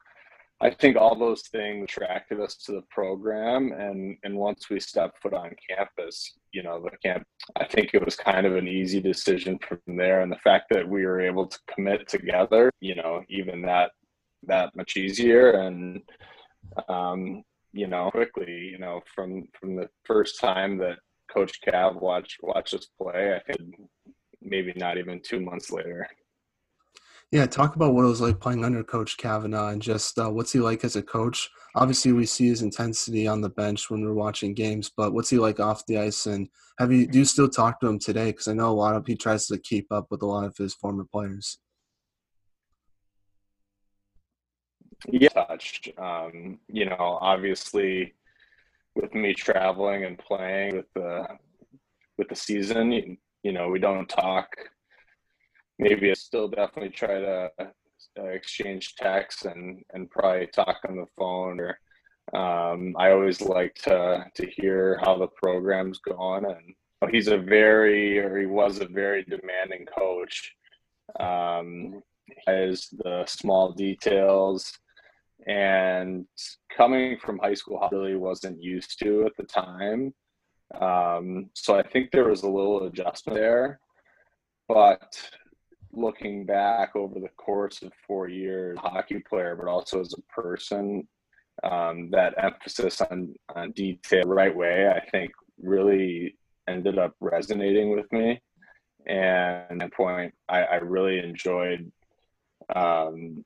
I 0.60 0.70
think 0.70 0.96
all 0.96 1.16
those 1.16 1.42
things 1.52 1.84
attracted 1.84 2.40
us 2.40 2.56
to 2.64 2.72
the 2.72 2.82
program. 2.90 3.72
And, 3.72 4.16
and 4.24 4.36
once 4.36 4.68
we 4.68 4.80
stepped 4.80 5.22
foot 5.22 5.32
on 5.32 5.54
campus, 5.68 6.36
you 6.52 6.64
know, 6.64 6.82
the 6.82 6.90
camp, 6.98 7.24
I 7.56 7.64
think 7.64 7.90
it 7.94 8.04
was 8.04 8.16
kind 8.16 8.44
of 8.44 8.56
an 8.56 8.66
easy 8.66 9.00
decision 9.00 9.58
from 9.66 9.78
there. 9.86 10.22
And 10.22 10.32
the 10.32 10.36
fact 10.42 10.66
that 10.70 10.88
we 10.88 11.06
were 11.06 11.20
able 11.20 11.46
to 11.46 11.58
commit 11.72 12.08
together, 12.08 12.72
you 12.80 12.96
know, 12.96 13.22
even 13.28 13.62
that, 13.62 13.92
that 14.48 14.74
much 14.74 14.96
easier. 14.96 15.52
And, 15.52 16.02
um, 16.88 17.44
you 17.72 17.86
know, 17.86 18.10
quickly, 18.10 18.70
you 18.72 18.78
know, 18.78 19.00
from, 19.14 19.46
from 19.60 19.76
the 19.76 19.88
first 20.04 20.40
time 20.40 20.76
that 20.78 20.98
Coach 21.32 21.60
Cav 21.64 22.00
watched, 22.00 22.38
watched 22.42 22.74
us 22.74 22.88
play, 23.00 23.36
I 23.36 23.52
think 23.52 23.76
maybe 24.42 24.72
not 24.74 24.98
even 24.98 25.20
two 25.22 25.40
months 25.40 25.70
later. 25.70 26.08
Yeah, 27.30 27.44
talk 27.44 27.76
about 27.76 27.92
what 27.92 28.06
it 28.06 28.08
was 28.08 28.22
like 28.22 28.40
playing 28.40 28.64
under 28.64 28.82
Coach 28.82 29.18
Kavanaugh 29.18 29.68
and 29.68 29.82
just 29.82 30.18
uh, 30.18 30.30
what's 30.30 30.52
he 30.52 30.60
like 30.60 30.82
as 30.82 30.96
a 30.96 31.02
coach. 31.02 31.50
Obviously, 31.74 32.12
we 32.12 32.24
see 32.24 32.48
his 32.48 32.62
intensity 32.62 33.26
on 33.26 33.42
the 33.42 33.50
bench 33.50 33.90
when 33.90 34.02
we're 34.02 34.14
watching 34.14 34.54
games, 34.54 34.90
but 34.96 35.12
what's 35.12 35.28
he 35.28 35.38
like 35.38 35.60
off 35.60 35.84
the 35.86 35.98
ice? 35.98 36.24
And 36.24 36.48
have 36.78 36.90
you 36.90 37.06
do 37.06 37.18
you 37.18 37.24
still 37.26 37.48
talk 37.48 37.80
to 37.80 37.86
him 37.86 37.98
today? 37.98 38.30
Because 38.30 38.48
I 38.48 38.54
know 38.54 38.70
a 38.70 38.72
lot 38.72 38.96
of 38.96 39.06
he 39.06 39.14
tries 39.14 39.46
to 39.48 39.58
keep 39.58 39.92
up 39.92 40.06
with 40.10 40.22
a 40.22 40.26
lot 40.26 40.44
of 40.44 40.56
his 40.56 40.72
former 40.72 41.04
players. 41.04 41.58
Yeah, 45.06 45.28
touched. 45.28 45.90
Um, 45.98 46.58
you 46.68 46.86
know, 46.86 47.18
obviously, 47.20 48.14
with 48.94 49.14
me 49.14 49.34
traveling 49.34 50.04
and 50.04 50.18
playing 50.18 50.76
with 50.76 50.92
the 50.94 51.26
with 52.16 52.28
the 52.30 52.36
season, 52.36 52.90
you, 52.90 53.16
you 53.42 53.52
know, 53.52 53.68
we 53.68 53.78
don't 53.78 54.08
talk 54.08 54.48
maybe 55.78 56.10
I 56.10 56.14
still 56.14 56.48
definitely 56.48 56.90
try 56.90 57.20
to 57.20 57.50
uh, 57.60 58.24
exchange 58.24 58.94
texts 58.96 59.44
and 59.44 59.82
and 59.92 60.10
probably 60.10 60.46
talk 60.48 60.78
on 60.88 60.96
the 60.96 61.06
phone 61.16 61.60
or 61.60 61.78
um, 62.34 62.94
I 62.98 63.12
always 63.12 63.40
like 63.40 63.74
to 63.84 64.26
to 64.34 64.46
hear 64.46 64.98
how 65.02 65.16
the 65.18 65.28
program's 65.28 65.98
going 65.98 66.44
and 66.44 67.10
he's 67.10 67.28
a 67.28 67.38
very 67.38 68.18
or 68.18 68.38
he 68.38 68.46
was 68.46 68.80
a 68.80 68.86
very 68.86 69.24
demanding 69.24 69.86
coach. 69.96 70.54
Um, 71.20 72.02
has 72.46 72.88
the 72.92 73.24
small 73.26 73.72
details 73.72 74.78
and 75.46 76.26
coming 76.76 77.16
from 77.18 77.38
high 77.38 77.54
school 77.54 77.78
I 77.80 77.88
really 77.90 78.16
wasn't 78.16 78.62
used 78.62 78.98
to 78.98 79.24
at 79.24 79.32
the 79.38 79.44
time. 79.44 80.12
Um, 80.78 81.48
so 81.54 81.78
I 81.78 81.82
think 81.82 82.10
there 82.10 82.28
was 82.28 82.42
a 82.42 82.50
little 82.50 82.86
adjustment 82.86 83.38
there 83.38 83.80
but 84.68 85.18
looking 85.98 86.46
back 86.46 86.94
over 86.94 87.18
the 87.18 87.28
course 87.36 87.82
of 87.82 87.92
four 88.06 88.28
years, 88.28 88.78
hockey 88.78 89.22
player, 89.28 89.56
but 89.56 89.68
also 89.68 90.00
as 90.00 90.14
a 90.14 90.32
person, 90.32 91.06
um, 91.64 92.10
that 92.10 92.34
emphasis 92.38 93.00
on, 93.00 93.34
on 93.54 93.72
detail 93.72 94.24
right 94.24 94.54
way, 94.54 94.88
I 94.88 95.00
think 95.10 95.32
really 95.60 96.36
ended 96.68 96.98
up 96.98 97.14
resonating 97.20 97.90
with 97.90 98.10
me. 98.12 98.40
And 99.06 99.82
at 99.82 99.92
point, 99.92 100.34
I, 100.48 100.62
I 100.62 100.74
really 100.76 101.18
enjoyed 101.18 101.90
um, 102.74 103.44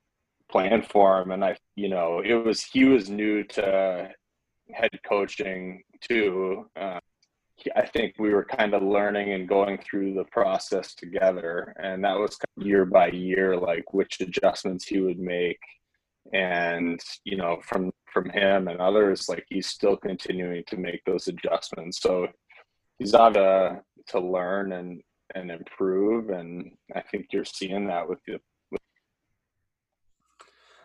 playing 0.51 0.83
for 0.83 1.23
him. 1.23 1.31
And 1.31 1.45
I, 1.45 1.57
you 1.77 1.89
know, 1.89 2.21
it 2.25 2.35
was, 2.35 2.63
he 2.63 2.85
was 2.85 3.09
new 3.09 3.45
to 3.45 4.11
head 4.73 4.91
coaching 5.09 5.83
too. 6.01 6.67
Uh, 6.77 7.01
I 7.77 7.87
think 7.87 8.15
we 8.19 8.31
were 8.31 8.45
kind 8.45 8.75
of 8.75 8.83
learning 8.83 9.33
and 9.33 9.49
going 9.49 9.79
through 9.79 10.15
the 10.15 10.25
process 10.25 10.95
together, 10.95 11.75
and 11.79 12.05
that 12.05 12.19
was 12.19 12.39
year 12.57 12.85
by 12.85 13.09
year, 13.09 13.57
like 13.57 13.93
which 13.93 14.21
adjustments 14.21 14.87
he 14.87 15.01
would 15.01 15.19
make, 15.19 15.61
and 16.33 17.01
you 17.25 17.37
know, 17.37 17.61
from 17.63 17.93
from 18.13 18.31
him 18.31 18.69
and 18.69 18.81
others, 18.81 19.29
like 19.29 19.45
he's 19.49 19.69
still 19.69 19.97
continuing 19.97 20.65
to 20.67 20.77
make 20.77 21.03
those 21.05 21.29
adjustments. 21.29 22.01
So 22.01 22.29
he's 22.99 23.15
out 23.15 23.35
to 23.35 23.83
to 24.09 24.21
learn 24.21 24.73
and 24.73 25.03
and 25.35 25.51
improve, 25.51 26.31
and 26.31 26.73
I 26.95 27.01
think 27.03 27.29
you're 27.33 27.45
seeing 27.45 27.87
that 27.87 28.09
with 28.09 28.19
the 28.27 28.41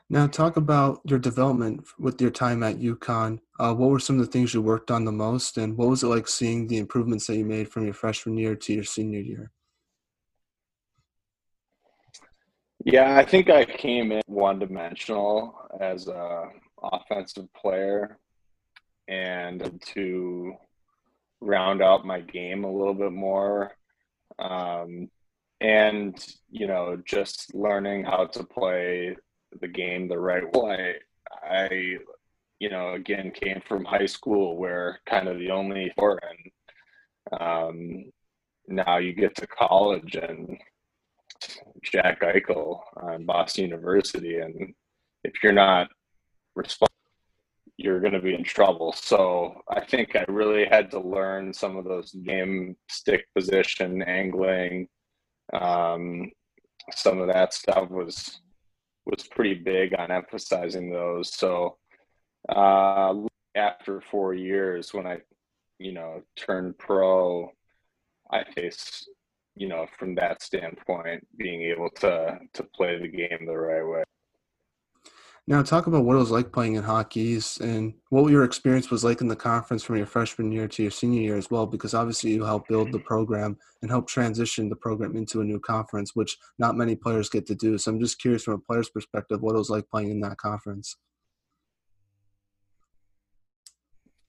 now, 0.09 0.25
talk 0.25 0.55
about 0.55 1.01
your 1.03 1.19
development 1.19 1.85
with 1.99 2.21
your 2.21 2.31
time 2.31 2.63
at 2.63 2.79
UConn. 2.79 3.39
Uh, 3.59 3.73
what 3.73 3.89
were 3.89 3.99
some 3.99 4.17
of 4.19 4.25
the 4.25 4.31
things 4.31 4.53
you 4.53 4.61
worked 4.61 4.89
on 4.89 5.03
the 5.03 5.11
most, 5.11 5.57
and 5.57 5.75
what 5.75 5.89
was 5.89 6.01
it 6.01 6.07
like 6.07 6.29
seeing 6.29 6.67
the 6.67 6.77
improvements 6.77 7.27
that 7.27 7.35
you 7.35 7.43
made 7.43 7.69
from 7.69 7.83
your 7.83 7.93
freshman 7.93 8.37
year 8.37 8.55
to 8.55 8.73
your 8.73 8.85
senior 8.85 9.19
year? 9.19 9.51
Yeah, 12.85 13.17
I 13.17 13.25
think 13.25 13.49
I 13.49 13.65
came 13.65 14.13
in 14.13 14.21
one 14.27 14.59
dimensional 14.59 15.55
as 15.77 16.07
a 16.07 16.51
offensive 16.81 17.51
player, 17.53 18.17
and 19.09 19.81
to 19.87 20.53
round 21.41 21.81
out 21.81 22.05
my 22.05 22.21
game 22.21 22.63
a 22.63 22.71
little 22.71 22.93
bit 22.93 23.11
more. 23.11 23.73
Um, 24.39 25.09
and 25.59 26.25
you 26.49 26.65
know, 26.65 27.01
just 27.03 27.53
learning 27.53 28.05
how 28.05 28.27
to 28.27 28.45
play 28.45 29.17
the 29.61 29.67
game 29.67 30.07
the 30.07 30.19
right 30.19 30.51
way. 30.55 30.95
I, 31.43 31.97
you 32.59 32.69
know, 32.69 32.93
again 32.93 33.31
came 33.31 33.61
from 33.67 33.85
high 33.85 34.05
school 34.05 34.57
where 34.57 34.99
kind 35.05 35.27
of 35.27 35.39
the 35.39 35.51
only 35.51 35.91
foreign. 35.97 36.51
Um, 37.39 38.11
now 38.67 38.97
you 38.97 39.13
get 39.13 39.35
to 39.35 39.47
college 39.47 40.15
and 40.15 40.57
Jack 41.83 42.21
Eichel 42.21 42.79
on 42.97 43.25
Boston 43.25 43.65
University, 43.65 44.39
and 44.39 44.73
if 45.23 45.33
you're 45.43 45.53
not 45.53 45.89
responsible, 46.55 46.87
you're 47.77 47.99
going 47.99 48.13
to 48.13 48.21
be 48.21 48.33
in 48.33 48.43
trouble. 48.43 48.91
So 48.91 49.61
I 49.69 49.81
think 49.81 50.15
I 50.15 50.25
really 50.27 50.65
had 50.65 50.89
to 50.91 50.99
learn 50.99 51.53
some 51.53 51.77
of 51.77 51.85
those 51.85 52.11
game 52.11 52.75
stick 52.89 53.25
position 53.35 54.01
angling. 54.01 54.87
Um, 55.53 56.31
some 56.91 57.19
of 57.19 57.27
that 57.27 57.53
stuff 57.53 57.89
was 57.89 58.41
was 59.07 59.27
pretty 59.27 59.55
big 59.55 59.93
on 59.97 60.11
emphasizing 60.11 60.91
those. 60.91 61.33
So 61.33 61.77
uh, 62.49 63.13
after 63.55 64.01
four 64.11 64.33
years, 64.33 64.93
when 64.93 65.07
I, 65.07 65.17
you 65.79 65.93
know, 65.93 66.21
turned 66.35 66.77
pro, 66.77 67.51
I 68.31 68.43
face, 68.55 69.07
you 69.55 69.67
know, 69.67 69.87
from 69.97 70.15
that 70.15 70.41
standpoint, 70.41 71.25
being 71.37 71.61
able 71.63 71.89
to 72.01 72.39
to 72.53 72.63
play 72.63 72.99
the 72.99 73.07
game 73.07 73.45
the 73.45 73.57
right 73.57 73.85
way. 73.85 74.03
Now, 75.49 75.63
talk 75.63 75.87
about 75.87 76.03
what 76.03 76.17
it 76.17 76.19
was 76.19 76.29
like 76.29 76.51
playing 76.51 76.75
in 76.75 76.83
Hockey 76.83 77.21
East 77.21 77.61
and 77.61 77.93
what 78.09 78.29
your 78.29 78.43
experience 78.43 78.91
was 78.91 79.05
like 79.05 79.21
in 79.21 79.29
the 79.29 79.35
conference 79.35 79.81
from 79.81 79.95
your 79.95 80.05
freshman 80.05 80.51
year 80.51 80.67
to 80.67 80.81
your 80.81 80.91
senior 80.91 81.21
year 81.21 81.37
as 81.37 81.49
well, 81.49 81.65
because 81.65 81.93
obviously 81.93 82.31
you 82.31 82.43
helped 82.43 82.67
build 82.67 82.91
the 82.91 82.97
mm-hmm. 82.97 83.07
program 83.07 83.57
and 83.81 83.89
help 83.89 84.09
transition 84.09 84.67
the 84.67 84.75
program 84.75 85.15
into 85.15 85.39
a 85.39 85.45
new 85.45 85.57
conference, 85.57 86.13
which 86.17 86.35
not 86.59 86.75
many 86.75 86.97
players 86.97 87.29
get 87.29 87.47
to 87.47 87.55
do. 87.55 87.77
So 87.77 87.91
I'm 87.91 87.99
just 88.01 88.19
curious 88.19 88.43
from 88.43 88.55
a 88.55 88.57
player's 88.57 88.89
perspective, 88.89 89.41
what 89.41 89.55
it 89.55 89.59
was 89.59 89.69
like 89.69 89.89
playing 89.89 90.11
in 90.11 90.19
that 90.19 90.35
conference. 90.35 90.97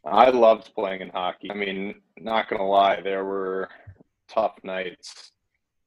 I 0.05 0.31
loved 0.31 0.73
playing 0.73 1.01
in 1.01 1.09
hockey. 1.09 1.51
I 1.51 1.55
mean, 1.55 1.97
not 2.21 2.49
going 2.49 2.61
to 2.61 2.65
lie, 2.65 3.01
there 3.01 3.25
were 3.25 3.69
tough 4.29 4.55
nights 4.63 5.33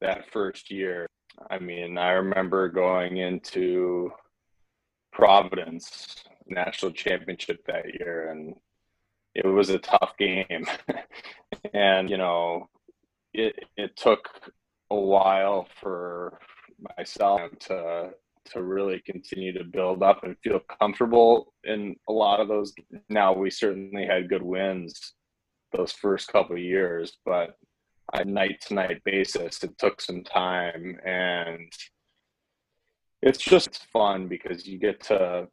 that 0.01 0.29
first 0.29 0.69
year. 0.69 1.07
I 1.49 1.57
mean, 1.57 1.97
I 1.97 2.09
remember 2.11 2.67
going 2.67 3.15
into 3.15 4.11
Providence 5.21 6.23
national 6.47 6.93
championship 6.93 7.63
that 7.67 7.85
year, 7.99 8.31
and 8.31 8.55
it 9.35 9.45
was 9.45 9.69
a 9.69 9.77
tough 9.77 10.13
game. 10.17 10.65
and 11.75 12.09
you 12.09 12.17
know, 12.17 12.67
it 13.31 13.53
it 13.77 13.95
took 13.95 14.27
a 14.89 14.95
while 14.95 15.67
for 15.79 16.39
myself 16.97 17.51
to 17.67 18.09
to 18.45 18.63
really 18.63 18.99
continue 19.05 19.53
to 19.53 19.63
build 19.63 20.01
up 20.01 20.23
and 20.23 20.35
feel 20.43 20.59
comfortable 20.79 21.53
in 21.65 21.95
a 22.09 22.11
lot 22.11 22.39
of 22.39 22.47
those. 22.47 22.73
Now 23.07 23.31
we 23.31 23.51
certainly 23.51 24.07
had 24.07 24.27
good 24.27 24.41
wins 24.41 25.13
those 25.71 25.91
first 25.91 26.29
couple 26.29 26.57
years, 26.57 27.19
but 27.27 27.57
a 28.13 28.25
night 28.25 28.59
to 28.61 28.73
night 28.73 29.03
basis, 29.05 29.63
it 29.63 29.77
took 29.77 30.01
some 30.01 30.23
time 30.23 30.99
and 31.05 31.71
it's 33.21 33.39
just 33.39 33.85
fun 33.91 34.27
because 34.27 34.67
you 34.67 34.77
get 34.77 34.99
to 35.01 35.47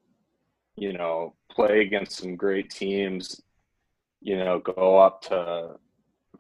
you 0.77 0.93
know 0.93 1.35
play 1.51 1.81
against 1.81 2.19
some 2.19 2.37
great 2.37 2.71
teams 2.71 3.41
you 4.21 4.37
know 4.37 4.59
go 4.61 4.99
up 4.99 5.23
to 5.23 5.75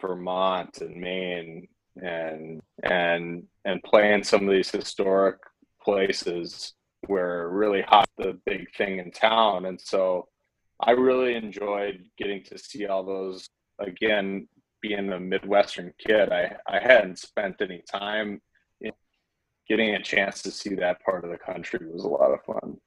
vermont 0.00 0.78
and 0.80 0.96
maine 0.96 1.66
and 2.02 2.60
and 2.84 3.42
and 3.64 3.82
play 3.82 4.12
in 4.12 4.22
some 4.22 4.48
of 4.48 4.54
these 4.54 4.70
historic 4.70 5.38
places 5.82 6.74
where 7.06 7.48
really 7.48 7.82
hot 7.82 8.08
the 8.18 8.38
big 8.44 8.66
thing 8.76 8.98
in 8.98 9.10
town. 9.10 9.66
And 9.66 9.80
so 9.80 10.28
i 10.80 10.92
really 10.92 11.34
enjoyed 11.34 12.04
getting 12.16 12.42
to 12.44 12.56
see 12.56 12.86
all 12.86 13.04
those 13.04 13.48
again 13.80 14.46
being 14.80 15.12
a 15.12 15.18
midwestern 15.18 15.92
kid. 15.98 16.30
I 16.30 16.56
i 16.68 16.78
hadn't 16.78 17.18
spent 17.18 17.60
any 17.60 17.82
time 17.90 18.40
getting 19.68 19.94
a 19.94 20.02
chance 20.02 20.42
to 20.42 20.50
see 20.50 20.74
that 20.74 21.02
part 21.02 21.24
of 21.24 21.30
the 21.30 21.38
country 21.38 21.80
was 21.90 22.04
a 22.04 22.08
lot 22.08 22.32
of 22.32 22.42
fun. 22.44 22.78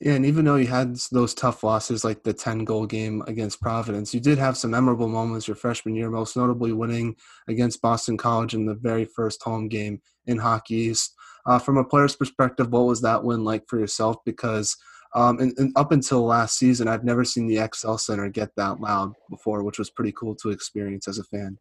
Yeah, 0.00 0.14
and 0.14 0.26
even 0.26 0.44
though 0.44 0.56
you 0.56 0.66
had 0.66 0.96
those 1.12 1.32
tough 1.32 1.62
losses 1.62 2.04
like 2.04 2.24
the 2.24 2.32
10 2.32 2.64
goal 2.64 2.86
game 2.86 3.22
against 3.28 3.60
Providence, 3.60 4.12
you 4.12 4.18
did 4.18 4.36
have 4.36 4.56
some 4.56 4.72
memorable 4.72 5.06
moments 5.06 5.46
your 5.46 5.54
freshman 5.54 5.94
year, 5.94 6.10
most 6.10 6.36
notably 6.36 6.72
winning 6.72 7.14
against 7.46 7.80
Boston 7.80 8.16
College 8.16 8.54
in 8.54 8.66
the 8.66 8.74
very 8.74 9.04
first 9.04 9.40
home 9.44 9.68
game 9.68 10.02
in 10.26 10.38
Hockey 10.38 10.74
East. 10.74 11.14
Uh, 11.46 11.60
from 11.60 11.76
a 11.76 11.84
player's 11.84 12.16
perspective, 12.16 12.72
what 12.72 12.86
was 12.86 13.00
that 13.02 13.22
win 13.22 13.44
like 13.44 13.62
for 13.68 13.78
yourself? 13.78 14.16
Because 14.24 14.76
um, 15.14 15.38
and, 15.40 15.52
and, 15.58 15.72
up 15.76 15.92
until 15.92 16.24
last 16.24 16.58
season, 16.58 16.88
I've 16.88 17.04
never 17.04 17.24
seen 17.24 17.46
the 17.46 17.68
XL 17.74 17.96
Center 17.96 18.30
get 18.30 18.50
that 18.56 18.80
loud 18.80 19.12
before, 19.28 19.62
which 19.62 19.78
was 19.78 19.90
pretty 19.90 20.12
cool 20.12 20.34
to 20.36 20.50
experience 20.50 21.06
as 21.06 21.18
a 21.18 21.24
fan. 21.24 21.58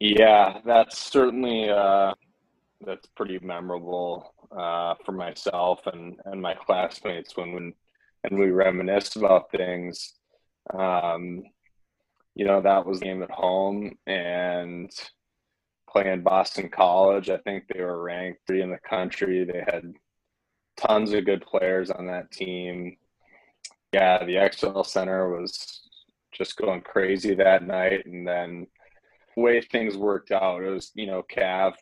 Yeah, 0.00 0.60
that's 0.64 0.98
certainly 0.98 1.68
uh, 1.70 2.14
that's 2.84 3.06
pretty 3.16 3.38
memorable 3.42 4.32
uh, 4.56 4.94
for 5.04 5.12
myself 5.12 5.80
and, 5.86 6.16
and 6.26 6.40
my 6.40 6.54
classmates 6.54 7.36
when, 7.36 7.52
when 7.52 7.74
and 8.24 8.38
we 8.38 8.50
reminisce 8.50 9.16
about 9.16 9.50
things. 9.50 10.14
Um, 10.72 11.42
you 12.34 12.44
know, 12.44 12.60
that 12.60 12.86
was 12.86 13.00
game 13.00 13.22
at 13.22 13.30
home 13.30 13.96
and 14.06 14.90
playing 15.90 16.22
Boston 16.22 16.68
College. 16.68 17.30
I 17.30 17.38
think 17.38 17.64
they 17.68 17.80
were 17.82 18.02
ranked 18.02 18.40
three 18.46 18.62
in 18.62 18.70
the 18.70 18.78
country. 18.78 19.44
They 19.44 19.60
had 19.66 19.92
tons 20.76 21.12
of 21.12 21.24
good 21.26 21.44
players 21.46 21.90
on 21.90 22.06
that 22.06 22.30
team. 22.30 22.96
Yeah, 23.92 24.24
the 24.24 24.50
XL 24.52 24.82
Center 24.82 25.30
was 25.40 25.82
just 26.32 26.56
going 26.56 26.82
crazy 26.82 27.34
that 27.34 27.66
night. 27.66 28.06
And 28.06 28.26
then 28.26 28.66
the 28.76 28.77
way 29.38 29.60
things 29.60 29.96
worked 29.96 30.30
out, 30.30 30.62
it 30.62 30.70
was, 30.70 30.90
you 30.94 31.06
know, 31.06 31.22
Cav 31.34 31.74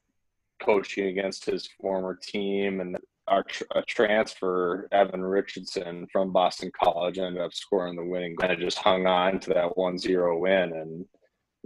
coaching 0.62 1.08
against 1.08 1.44
his 1.44 1.68
former 1.80 2.18
team 2.20 2.80
and 2.80 2.96
our 3.28 3.44
a 3.74 3.82
transfer 3.82 4.88
Evan 4.92 5.22
Richardson 5.22 6.06
from 6.12 6.32
Boston 6.32 6.70
College 6.80 7.18
ended 7.18 7.42
up 7.42 7.52
scoring 7.52 7.96
the 7.96 8.04
winning 8.04 8.36
kind 8.36 8.52
of 8.52 8.60
just 8.60 8.78
hung 8.78 9.06
on 9.06 9.40
to 9.40 9.50
that 9.50 9.72
1-0 9.76 10.40
win 10.40 10.72
and 10.72 11.04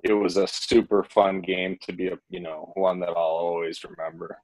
it 0.02 0.14
was 0.14 0.36
a 0.36 0.46
super 0.46 1.04
fun 1.04 1.40
game 1.40 1.76
to 1.82 1.92
be 1.92 2.08
a 2.08 2.18
you 2.30 2.40
know 2.40 2.72
one 2.74 3.00
that 3.00 3.10
I'll 3.10 3.16
always 3.16 3.84
remember. 3.84 4.40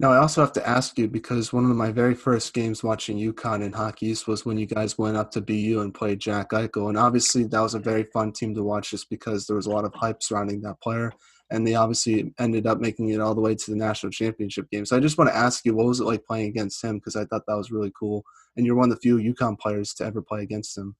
Now 0.00 0.10
I 0.10 0.16
also 0.18 0.40
have 0.40 0.52
to 0.54 0.68
ask 0.68 0.98
you 0.98 1.06
because 1.06 1.52
one 1.52 1.70
of 1.70 1.76
my 1.76 1.92
very 1.92 2.14
first 2.14 2.52
games 2.52 2.82
watching 2.82 3.16
UConn 3.16 3.62
in 3.62 3.72
Hockey 3.72 4.06
East 4.06 4.26
was 4.26 4.44
when 4.44 4.58
you 4.58 4.66
guys 4.66 4.98
went 4.98 5.16
up 5.16 5.30
to 5.32 5.40
BU 5.40 5.80
and 5.80 5.94
played 5.94 6.18
Jack 6.18 6.50
Eichel, 6.50 6.88
and 6.88 6.98
obviously 6.98 7.44
that 7.44 7.60
was 7.60 7.74
a 7.74 7.78
very 7.78 8.04
fun 8.04 8.32
team 8.32 8.54
to 8.54 8.64
watch 8.64 8.90
just 8.90 9.08
because 9.08 9.46
there 9.46 9.56
was 9.56 9.66
a 9.66 9.70
lot 9.70 9.84
of 9.84 9.94
hype 9.94 10.22
surrounding 10.22 10.60
that 10.62 10.80
player 10.80 11.12
and 11.50 11.66
they 11.66 11.74
obviously 11.74 12.32
ended 12.38 12.66
up 12.66 12.80
making 12.80 13.10
it 13.10 13.20
all 13.20 13.34
the 13.34 13.40
way 13.40 13.54
to 13.54 13.70
the 13.70 13.76
national 13.76 14.10
championship 14.10 14.68
game. 14.70 14.84
So 14.84 14.96
I 14.96 15.00
just 15.00 15.18
want 15.18 15.30
to 15.30 15.36
ask 15.36 15.64
you, 15.64 15.74
what 15.74 15.86
was 15.86 16.00
it 16.00 16.04
like 16.04 16.24
playing 16.24 16.48
against 16.48 16.82
him? 16.82 16.96
Because 16.96 17.16
I 17.16 17.24
thought 17.26 17.42
that 17.46 17.56
was 17.56 17.70
really 17.70 17.92
cool, 17.98 18.24
and 18.56 18.64
you're 18.64 18.74
one 18.74 18.90
of 18.90 18.96
the 18.96 19.00
few 19.00 19.18
UConn 19.18 19.58
players 19.58 19.94
to 19.94 20.04
ever 20.04 20.22
play 20.22 20.42
against 20.42 20.76
him. 20.76 20.96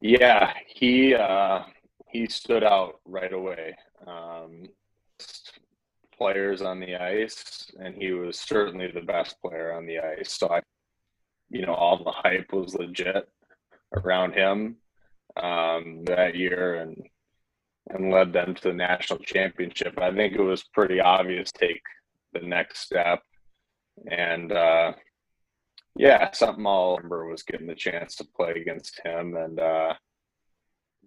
Yeah, 0.00 0.52
he 0.66 1.14
uh, 1.14 1.60
he 2.08 2.26
stood 2.26 2.64
out 2.64 3.00
right 3.04 3.32
away. 3.32 3.76
Um, 4.06 4.64
players 6.18 6.62
on 6.62 6.80
the 6.80 6.96
ice, 6.96 7.70
and 7.78 7.94
he 7.94 8.12
was 8.12 8.38
certainly 8.38 8.90
the 8.90 9.00
best 9.00 9.40
player 9.40 9.72
on 9.72 9.86
the 9.86 9.98
ice. 9.98 10.32
So 10.32 10.48
I, 10.48 10.60
you 11.50 11.64
know, 11.64 11.74
all 11.74 12.02
the 12.02 12.10
hype 12.10 12.52
was 12.52 12.74
legit 12.74 13.28
around 13.94 14.32
him 14.32 14.76
um, 15.36 16.04
that 16.04 16.34
year, 16.34 16.76
and 16.76 16.96
and 17.90 18.10
led 18.10 18.32
them 18.32 18.54
to 18.54 18.62
the 18.68 18.74
national 18.74 19.20
championship. 19.20 19.98
I 19.98 20.12
think 20.12 20.34
it 20.34 20.42
was 20.42 20.64
pretty 20.64 21.00
obvious 21.00 21.52
take 21.52 21.82
the 22.32 22.40
next 22.40 22.80
step. 22.80 23.22
And 24.10 24.52
uh, 24.52 24.92
yeah, 25.96 26.30
something 26.32 26.66
I'll 26.66 26.96
remember 26.96 27.28
was 27.28 27.42
getting 27.42 27.66
the 27.66 27.74
chance 27.74 28.16
to 28.16 28.24
play 28.36 28.52
against 28.52 29.00
him. 29.04 29.36
And 29.36 29.60
uh, 29.60 29.94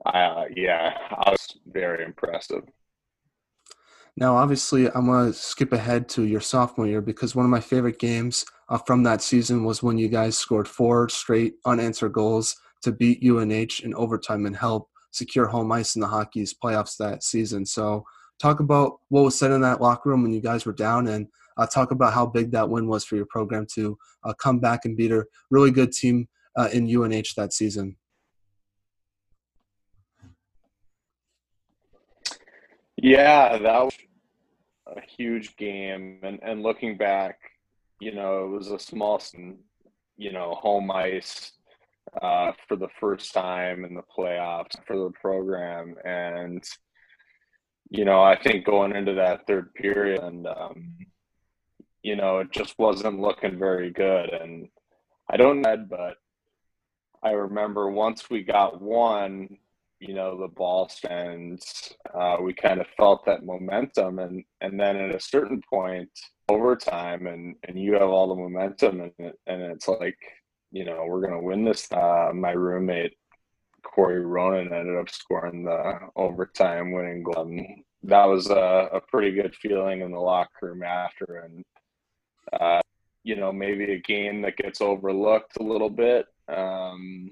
I, 0.05 0.47
yeah, 0.55 0.93
I 1.11 1.31
was 1.31 1.57
very 1.67 2.03
impressive. 2.05 2.63
Now, 4.19 4.35
obviously, 4.35 4.91
I'm 4.91 5.05
going 5.05 5.27
to 5.27 5.33
skip 5.33 5.71
ahead 5.71 6.09
to 6.09 6.25
your 6.25 6.41
sophomore 6.41 6.85
year 6.85 6.99
because 6.99 7.35
one 7.35 7.45
of 7.45 7.49
my 7.49 7.61
favorite 7.61 7.99
games 7.99 8.43
uh, 8.67 8.77
from 8.77 9.01
that 9.03 9.21
season 9.21 9.63
was 9.63 9.81
when 9.81 9.97
you 9.97 10.09
guys 10.09 10.37
scored 10.37 10.67
four 10.67 11.07
straight 11.07 11.53
unanswered 11.65 12.11
goals 12.11 12.57
to 12.81 12.91
beat 12.91 13.23
UNH 13.23 13.79
in 13.81 13.95
overtime 13.95 14.45
and 14.45 14.57
help 14.57 14.89
secure 15.11 15.47
home 15.47 15.71
ice 15.71 15.95
in 15.95 16.01
the 16.01 16.07
Hockey 16.07 16.41
East 16.41 16.57
playoffs 16.61 16.97
that 16.97 17.23
season. 17.23 17.65
So, 17.65 18.03
talk 18.39 18.59
about 18.59 18.97
what 19.07 19.21
was 19.21 19.39
said 19.39 19.51
in 19.51 19.61
that 19.61 19.79
locker 19.79 20.09
room 20.09 20.23
when 20.23 20.33
you 20.33 20.41
guys 20.41 20.65
were 20.65 20.73
down, 20.73 21.07
and 21.07 21.25
uh, 21.55 21.65
talk 21.65 21.91
about 21.91 22.11
how 22.13 22.25
big 22.25 22.51
that 22.51 22.69
win 22.69 22.89
was 22.89 23.05
for 23.05 23.15
your 23.15 23.27
program 23.27 23.65
to 23.75 23.97
uh, 24.25 24.33
come 24.33 24.59
back 24.59 24.83
and 24.83 24.97
beat 24.97 25.13
a 25.13 25.23
really 25.49 25.71
good 25.71 25.93
team 25.93 26.27
uh, 26.57 26.67
in 26.73 26.93
UNH 26.93 27.29
that 27.37 27.53
season. 27.53 27.95
Yeah, 33.01 33.57
that 33.57 33.85
was 33.85 33.95
a 34.95 35.01
huge 35.01 35.55
game, 35.57 36.19
and 36.23 36.39
and 36.41 36.63
looking 36.63 36.97
back, 36.97 37.39
you 37.99 38.13
know, 38.13 38.45
it 38.45 38.49
was 38.49 38.71
a 38.71 38.79
small, 38.79 39.21
you 40.17 40.31
know, 40.31 40.55
home 40.55 40.89
ice 40.91 41.53
uh, 42.21 42.51
for 42.67 42.75
the 42.75 42.87
first 42.99 43.33
time 43.33 43.85
in 43.85 43.93
the 43.93 44.01
playoffs 44.17 44.75
for 44.85 44.97
the 44.97 45.11
program. 45.21 45.95
And, 46.05 46.63
you 47.89 48.05
know, 48.05 48.21
I 48.21 48.41
think 48.41 48.65
going 48.65 48.95
into 48.95 49.13
that 49.15 49.45
third 49.47 49.73
period, 49.73 50.21
and, 50.21 50.47
um, 50.47 50.95
you 52.01 52.15
know, 52.15 52.39
it 52.39 52.51
just 52.51 52.77
wasn't 52.79 53.19
looking 53.19 53.59
very 53.59 53.91
good. 53.91 54.29
And 54.29 54.69
I 55.29 55.37
don't 55.37 55.61
know, 55.61 55.77
but 55.89 56.15
I 57.21 57.31
remember 57.31 57.91
once 57.91 58.29
we 58.29 58.43
got 58.43 58.81
one, 58.81 59.57
you 59.99 60.13
know, 60.13 60.39
the 60.39 60.47
ball 60.47 60.87
stands, 60.87 61.93
uh, 62.13 62.37
we 62.41 62.53
kind 62.53 62.79
of 62.79 62.87
felt 62.95 63.25
that 63.25 63.45
momentum. 63.45 64.19
And, 64.19 64.43
and 64.61 64.79
then 64.79 64.95
at 64.95 65.13
a 65.13 65.19
certain 65.19 65.61
point, 65.69 66.09
overtime, 66.47 67.27
and, 67.27 67.55
and 67.67 67.79
you 67.79 67.93
have 67.93 68.09
all 68.09 68.29
the 68.29 68.35
momentum, 68.35 69.01
and, 69.01 69.33
and 69.45 69.61
it's 69.61 69.87
like, 69.87 70.17
you 70.71 70.85
know, 70.85 71.05
we're 71.07 71.27
to 71.27 71.39
win 71.39 71.65
this. 71.65 71.91
Uh, 71.91 72.31
my 72.33 72.51
roommate, 72.51 73.17
Corey 73.83 74.25
Ronan, 74.25 74.73
ended 74.73 74.97
up 74.97 75.09
scoring 75.09 75.63
the 75.63 75.99
overtime 76.15 76.91
winning 76.91 77.23
goal. 77.23 77.43
And 77.43 77.83
that 78.03 78.25
was 78.25 78.49
a, 78.49 78.89
a, 78.93 79.01
pretty 79.01 79.31
good 79.31 79.55
feeling 79.55 80.01
in 80.01 80.11
the 80.11 80.19
locker 80.19 80.67
room 80.67 80.83
after. 80.83 81.45
And, 81.45 81.65
uh, 82.53 82.81
you 83.23 83.35
know, 83.35 83.51
maybe 83.51 83.91
a 83.91 83.99
game 83.99 84.41
that 84.43 84.57
gets 84.57 84.79
overlooked 84.79 85.57
a 85.59 85.63
little 85.63 85.89
bit. 85.89 86.27
Um, 86.47 87.31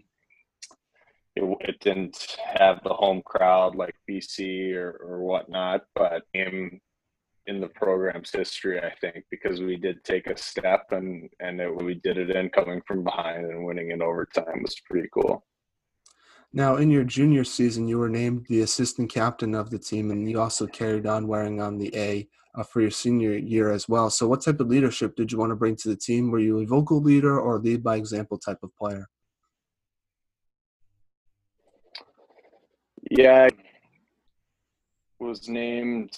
it, 1.38 1.58
it, 1.62 1.80
didn't 1.80 2.38
have 2.56 2.82
the 2.84 2.94
home 2.94 3.22
crowd 3.26 3.76
like 3.76 3.96
BC 4.10 4.74
or, 4.76 4.98
or 5.02 5.20
whatnot, 5.20 5.82
but 5.96 6.24
game 6.34 6.80
in 7.46 7.62
the 7.62 7.68
program's 7.70 8.32
history, 8.32 8.80
I 8.80 8.94
think, 9.00 9.24
because 9.32 9.62
we 9.62 9.78
did 9.78 10.04
take 10.04 10.28
a 10.28 10.38
step 10.38 10.88
and 10.92 11.30
and 11.40 11.62
it, 11.62 11.76
we 11.76 11.96
did 11.96 12.18
it 12.18 12.30
in 12.32 12.50
coming 12.50 12.82
from 12.88 13.04
behind 13.04 13.46
and 13.46 13.66
winning 13.66 13.92
in 13.92 14.02
overtime 14.02 14.62
was 14.64 14.76
pretty 14.90 15.08
cool. 15.14 15.46
Now, 16.54 16.78
in 16.78 16.90
your 16.90 17.04
junior 17.04 17.44
season, 17.44 17.88
you 17.88 18.00
were 18.00 18.10
named 18.10 18.46
the 18.50 18.62
assistant 18.62 19.12
captain 19.12 19.54
of 19.54 19.70
the 19.70 19.80
team, 19.80 20.12
and 20.12 20.30
you 20.30 20.40
also 20.42 20.66
carried 20.66 21.06
on 21.06 21.28
wearing 21.28 21.62
on 21.62 21.78
the 21.78 21.96
A 21.96 22.28
uh, 22.56 22.64
for 22.64 22.82
your 22.82 22.92
senior 22.92 23.38
year 23.38 23.72
as 23.72 23.88
well. 23.88 24.10
So, 24.10 24.28
what 24.28 24.42
type 24.42 24.60
of 24.60 24.68
leadership 24.68 25.16
did 25.16 25.32
you 25.32 25.38
want 25.38 25.52
to 25.52 25.56
bring 25.56 25.76
to 25.78 25.90
the 25.90 25.96
team? 25.96 26.32
Were 26.32 26.40
you 26.40 26.60
a 26.60 26.66
vocal 26.66 27.02
leader 27.02 27.40
or 27.40 27.60
lead 27.60 27.84
by 27.84 27.98
example 27.98 28.38
type 28.38 28.60
of 28.64 28.76
player? 28.76 29.08
Yeah, 33.04 33.48
I 33.50 35.24
was 35.24 35.48
named 35.48 36.12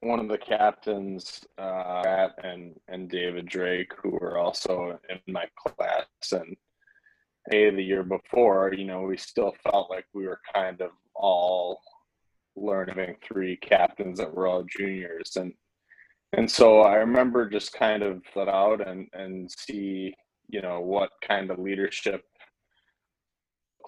one 0.00 0.20
of 0.20 0.28
the 0.28 0.38
captains, 0.38 1.44
uh, 1.58 2.02
Matt 2.04 2.34
and 2.44 2.78
and 2.88 3.10
David 3.10 3.46
Drake, 3.46 3.92
who 4.02 4.10
were 4.10 4.38
also 4.38 4.98
in 5.08 5.20
my 5.32 5.46
class, 5.56 6.06
and 6.32 6.56
a 7.52 7.70
the 7.70 7.82
year 7.82 8.02
before, 8.02 8.74
you 8.74 8.84
know, 8.84 9.02
we 9.02 9.16
still 9.16 9.54
felt 9.62 9.90
like 9.90 10.06
we 10.14 10.26
were 10.26 10.40
kind 10.54 10.80
of 10.80 10.90
all 11.14 11.80
learning 12.56 13.16
three 13.22 13.56
captains 13.56 14.18
that 14.18 14.32
were 14.34 14.46
all 14.46 14.64
juniors, 14.64 15.36
and 15.36 15.52
and 16.34 16.50
so 16.50 16.80
I 16.80 16.96
remember 16.96 17.48
just 17.48 17.72
kind 17.72 18.02
of 18.02 18.22
let 18.36 18.48
out 18.48 18.86
and 18.86 19.08
and 19.12 19.50
see, 19.50 20.14
you 20.48 20.62
know, 20.62 20.80
what 20.80 21.10
kind 21.22 21.50
of 21.50 21.58
leadership 21.58 22.24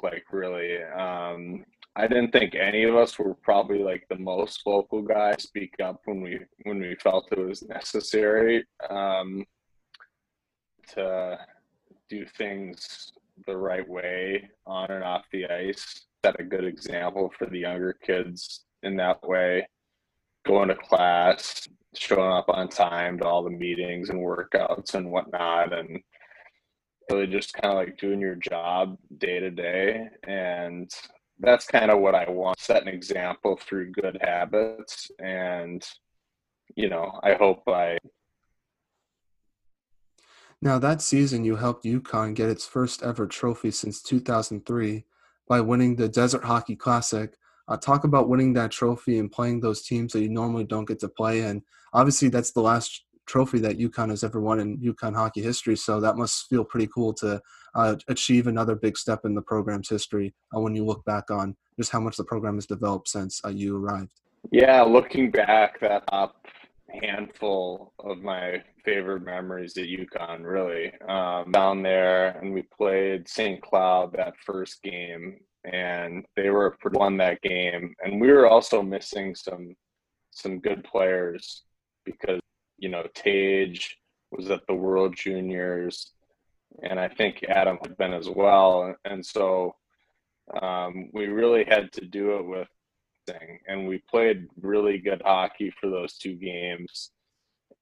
like 0.03 0.25
really. 0.33 0.83
Um, 0.83 1.65
I 1.97 2.07
didn't 2.07 2.31
think 2.31 2.55
any 2.55 2.85
of 2.85 2.95
us 2.95 3.19
were 3.19 3.35
probably 3.35 3.83
like 3.83 4.07
the 4.09 4.19
most 4.19 4.63
vocal 4.65 5.03
guys 5.03 5.43
speak 5.43 5.75
up 5.83 6.01
when 6.05 6.21
we 6.21 6.41
when 6.63 6.81
we 6.81 6.95
felt 6.97 7.33
it 7.33 7.39
was 7.39 7.63
necessary 7.63 8.65
um, 8.89 9.45
to 10.95 11.39
do 12.09 12.25
things 12.37 13.13
the 13.47 13.57
right 13.57 13.89
way 13.89 14.49
on 14.67 14.91
and 14.91 15.05
off 15.05 15.25
the 15.33 15.47
ice. 15.47 16.07
set 16.25 16.39
a 16.39 16.45
good 16.45 16.65
example 16.65 17.33
for 17.37 17.47
the 17.47 17.59
younger 17.59 17.95
kids 17.95 18.65
in 18.83 18.97
that 18.97 19.23
way, 19.27 19.67
going 20.47 20.69
to 20.69 20.75
class, 20.75 21.69
showing 21.95 22.33
up 22.33 22.49
on 22.49 22.69
time 22.69 23.19
to 23.19 23.25
all 23.25 23.43
the 23.43 23.51
meetings 23.51 24.11
and 24.11 24.21
workouts 24.21 24.95
and 24.95 25.11
whatnot, 25.11 25.73
and 25.73 25.99
really 27.11 27.27
just 27.27 27.53
kind 27.55 27.73
of 27.73 27.79
like 27.79 27.99
doing 27.99 28.21
your 28.21 28.37
job 28.37 28.97
day 29.19 29.41
to 29.41 29.51
day. 29.51 30.09
And 30.25 30.91
that's 31.41 31.67
kind 31.67 31.91
of 31.91 32.01
what 32.01 32.15
I 32.15 32.29
want 32.29 32.59
set 32.61 32.83
an 32.83 32.89
example 32.89 33.57
through 33.57 33.93
good 33.93 34.19
habits. 34.21 35.11
And, 35.19 35.85
you 36.77 36.89
know, 36.89 37.19
I 37.23 37.35
hope 37.35 37.63
I. 37.67 37.99
Now, 40.63 40.79
that 40.79 41.01
season, 41.01 41.45
you 41.45 41.57
helped 41.57 41.85
UConn 41.85 42.35
get 42.35 42.51
its 42.51 42.67
first 42.67 43.03
ever 43.03 43.27
trophy 43.27 43.71
since 43.71 44.03
2003 44.03 45.05
by 45.49 45.61
winning 45.61 45.97
the 45.97 46.09
Desert 46.09 46.45
Hockey 46.45 46.77
Classic. 46.77 47.35
Uh, 47.67 47.77
talk 47.77 48.05
about 48.05 48.29
winning 48.29 48.53
that 48.55 48.71
trophy 48.71 49.19
and 49.19 49.33
playing 49.33 49.61
those 49.61 49.83
teams 49.83 50.13
that 50.13 50.21
you 50.21 50.29
normally 50.29 50.65
don't 50.65 50.87
get 50.87 50.99
to 51.01 51.09
play 51.09 51.43
in. 51.43 51.63
Obviously, 51.95 52.29
that's 52.29 52.53
the 52.53 52.61
last 52.61 53.05
trophy 53.31 53.61
that 53.61 53.79
UConn 53.79 54.11
has 54.11 54.25
ever 54.25 54.41
won 54.41 54.59
in 54.59 54.77
UConn 54.79 55.15
hockey 55.15 55.41
history. 55.41 55.77
So 55.77 56.01
that 56.01 56.17
must 56.17 56.49
feel 56.49 56.65
pretty 56.65 56.89
cool 56.89 57.13
to 57.15 57.41
uh, 57.77 57.95
achieve 58.09 58.49
another 58.49 58.75
big 58.75 58.99
step 58.99 59.25
in 59.25 59.35
the 59.35 59.43
program's 59.43 59.89
history 59.89 60.35
uh, 60.55 60.61
when 60.61 60.75
you 60.75 60.85
look 60.85 61.05
back 61.05 61.31
on 61.31 61.57
just 61.79 61.93
how 61.93 62.01
much 62.01 62.17
the 62.17 62.25
program 62.25 62.57
has 62.57 62.67
developed 62.67 63.09
since 63.09 63.41
uh, 63.45 63.49
you 63.49 63.77
arrived. 63.77 64.21
Yeah, 64.51 64.83
looking 64.83 65.31
back, 65.31 65.79
that 65.81 66.07
top 66.09 66.45
handful 67.03 67.93
of 68.01 68.19
my 68.19 68.63
favorite 68.85 69.25
memories 69.25 69.77
at 69.77 69.85
UConn, 69.85 70.43
really. 70.43 70.93
Um, 71.09 71.53
down 71.53 71.83
there, 71.83 72.31
and 72.41 72.53
we 72.53 72.63
played 72.63 73.29
St. 73.29 73.63
Cloud 73.63 74.13
that 74.17 74.35
first 74.45 74.83
game, 74.83 75.39
and 75.65 76.25
they 76.35 76.51
were 76.51 76.77
won 76.93 77.17
that 77.19 77.41
game, 77.43 77.95
and 78.03 78.21
we 78.21 78.33
were 78.33 78.49
also 78.49 78.83
missing 78.83 79.37
some 79.37 79.77
some 80.33 80.59
good 80.61 80.83
players 80.85 81.65
because 82.05 82.41
you 82.81 82.89
know, 82.89 83.05
Tage 83.15 83.99
was 84.33 84.51
at 84.51 84.67
the 84.67 84.75
World 84.75 85.15
Juniors, 85.15 86.13
and 86.83 86.99
I 86.99 87.09
think 87.09 87.45
Adam 87.49 87.79
had 87.83 87.97
been 87.97 88.13
as 88.13 88.29
well. 88.29 88.95
And 89.05 89.25
so 89.25 89.77
um, 90.61 91.11
we 91.13 91.27
really 91.27 91.65
had 91.65 91.93
to 91.93 92.05
do 92.05 92.37
it 92.37 92.47
with 92.47 92.69
thing, 93.27 93.59
and 93.69 93.87
we 93.87 94.03
played 94.11 94.49
really 94.61 94.99
good 94.99 95.23
hockey 95.25 95.73
for 95.81 95.91
those 95.91 96.17
two 96.17 96.35
games. 96.35 97.11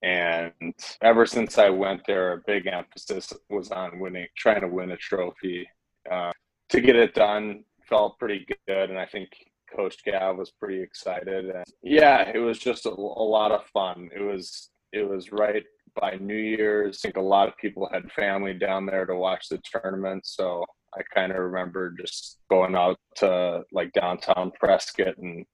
And 0.03 0.53
ever 1.01 1.27
since 1.27 1.59
I 1.59 1.71
went 1.71 2.03
there, 2.07 2.33
a 2.33 2.43
big 2.47 2.67
emphasis 2.67 3.33
was 3.49 3.71
on 3.71 3.99
winning, 3.99 4.27
trying 4.37 4.61
to 4.61 4.69
win 4.69 4.93
a 4.93 4.97
trophy. 4.97 5.69
Uh, 6.11 6.33
to 6.71 6.81
get 6.81 6.97
it 6.97 7.15
done 7.15 7.65
felt 7.89 8.19
pretty 8.19 8.47
good, 8.67 8.91
and 8.91 8.99
I 8.99 9.07
think 9.07 9.29
Coach 9.75 9.99
Cav 10.07 10.37
was 10.37 10.51
pretty 10.51 10.83
excited. 10.83 11.47
And 11.47 11.65
yeah, 11.83 12.31
it 12.33 12.39
was 12.39 12.59
just 12.59 12.87
a, 12.87 12.91
a 12.91 12.93
lot 12.93 13.53
of 13.53 13.67
fun. 13.67 14.11
It 14.15 14.21
was 14.21 14.71
it 14.93 15.09
was 15.09 15.33
right 15.33 15.65
by 16.01 16.17
New 16.21 16.35
Year's. 16.35 16.99
I 16.99 17.09
think 17.09 17.17
a 17.17 17.21
lot 17.21 17.49
of 17.49 17.57
people 17.57 17.89
had 17.93 18.11
family 18.13 18.55
down 18.55 18.87
there 18.87 19.07
to 19.07 19.15
watch 19.15 19.49
the 19.49 19.61
tournament, 19.65 20.27
so 20.27 20.65
I 20.97 21.03
kind 21.15 21.33
of 21.33 21.39
remember 21.39 21.95
just 21.99 22.39
going 22.51 22.75
out 22.75 22.99
to 23.17 23.63
like 23.73 23.93
downtown 23.93 24.53
Prescott 24.59 25.19
and 25.19 25.45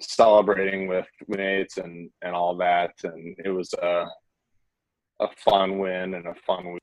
celebrating 0.00 0.88
with 0.88 1.06
mates 1.28 1.78
and 1.78 2.10
and 2.22 2.34
all 2.34 2.56
that, 2.56 2.92
and 3.04 3.36
it 3.44 3.50
was 3.50 3.72
a 3.74 4.06
a 5.20 5.28
fun 5.44 5.78
win 5.78 6.14
and 6.14 6.26
a 6.26 6.34
fun 6.46 6.72
week. 6.72 6.82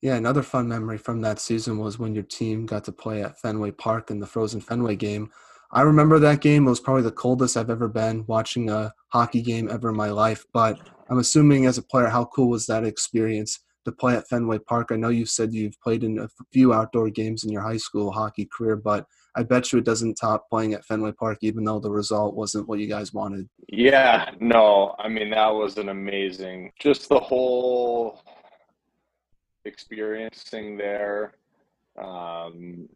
Yeah, 0.00 0.14
another 0.14 0.42
fun 0.42 0.66
memory 0.68 0.96
from 0.96 1.20
that 1.20 1.38
season 1.38 1.78
was 1.78 1.98
when 1.98 2.14
your 2.14 2.24
team 2.24 2.64
got 2.64 2.84
to 2.84 2.92
play 2.92 3.22
at 3.22 3.38
Fenway 3.38 3.72
Park 3.72 4.10
in 4.10 4.18
the 4.18 4.26
Frozen 4.26 4.62
Fenway 4.62 4.96
game. 4.96 5.30
I 5.72 5.82
remember 5.82 6.18
that 6.18 6.40
game. 6.40 6.66
It 6.66 6.70
was 6.70 6.80
probably 6.80 7.02
the 7.02 7.12
coldest 7.12 7.56
I've 7.56 7.70
ever 7.70 7.88
been 7.88 8.24
watching 8.26 8.70
a 8.70 8.92
hockey 9.08 9.40
game 9.40 9.68
ever 9.70 9.90
in 9.90 9.96
my 9.96 10.10
life. 10.10 10.44
But 10.52 10.78
I'm 11.08 11.18
assuming 11.18 11.66
as 11.66 11.78
a 11.78 11.82
player, 11.82 12.08
how 12.08 12.24
cool 12.26 12.50
was 12.50 12.66
that 12.66 12.84
experience 12.84 13.60
to 13.84 13.92
play 13.92 14.16
at 14.16 14.28
Fenway 14.28 14.58
Park? 14.58 14.88
I 14.90 14.96
know 14.96 15.10
you 15.10 15.26
said 15.26 15.52
you've 15.52 15.80
played 15.80 16.02
in 16.02 16.18
a 16.18 16.28
few 16.52 16.72
outdoor 16.72 17.08
games 17.10 17.44
in 17.44 17.52
your 17.52 17.62
high 17.62 17.76
school 17.76 18.10
hockey 18.10 18.48
career, 18.52 18.76
but 18.76 19.06
I 19.36 19.44
bet 19.44 19.72
you 19.72 19.78
it 19.78 19.84
doesn't 19.84 20.14
top 20.14 20.48
playing 20.50 20.74
at 20.74 20.84
Fenway 20.84 21.12
Park, 21.12 21.38
even 21.42 21.62
though 21.62 21.78
the 21.78 21.90
result 21.90 22.34
wasn't 22.34 22.68
what 22.68 22.80
you 22.80 22.88
guys 22.88 23.14
wanted. 23.14 23.48
Yeah, 23.68 24.32
no, 24.40 24.96
I 24.98 25.08
mean, 25.08 25.30
that 25.30 25.54
was 25.54 25.78
an 25.78 25.88
amazing, 25.88 26.72
just 26.80 27.08
the 27.08 27.20
whole 27.20 28.22
experiencing 29.64 30.76
there. 30.76 31.34
Um, 31.96 32.88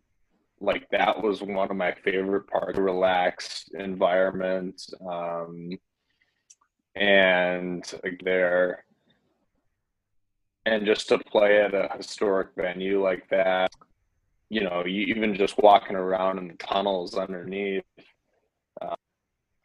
like 0.65 0.89
that 0.91 1.23
was 1.23 1.43
one 1.43 1.71
of 1.71 1.77
my 1.77 1.93
favorite 1.93 2.47
parts 2.47 2.79
relaxed 2.79 3.73
environment 3.75 4.81
um, 5.09 5.71
and 6.97 7.93
like 8.03 8.21
there 8.25 8.85
and 10.67 10.87
just 10.87 11.09
to 11.09 11.19
play 11.19 11.61
at 11.61 11.75
a 11.75 11.91
historic 11.97 12.49
venue 12.57 13.03
like 13.03 13.29
that 13.29 13.71
you 14.49 14.63
know 14.63 14.85
you, 14.85 15.03
even 15.07 15.35
just 15.35 15.59
walking 15.59 15.97
around 15.97 16.39
in 16.39 16.49
the 16.49 16.55
tunnels 16.55 17.17
underneath 17.17 17.83
uh, 18.81 18.95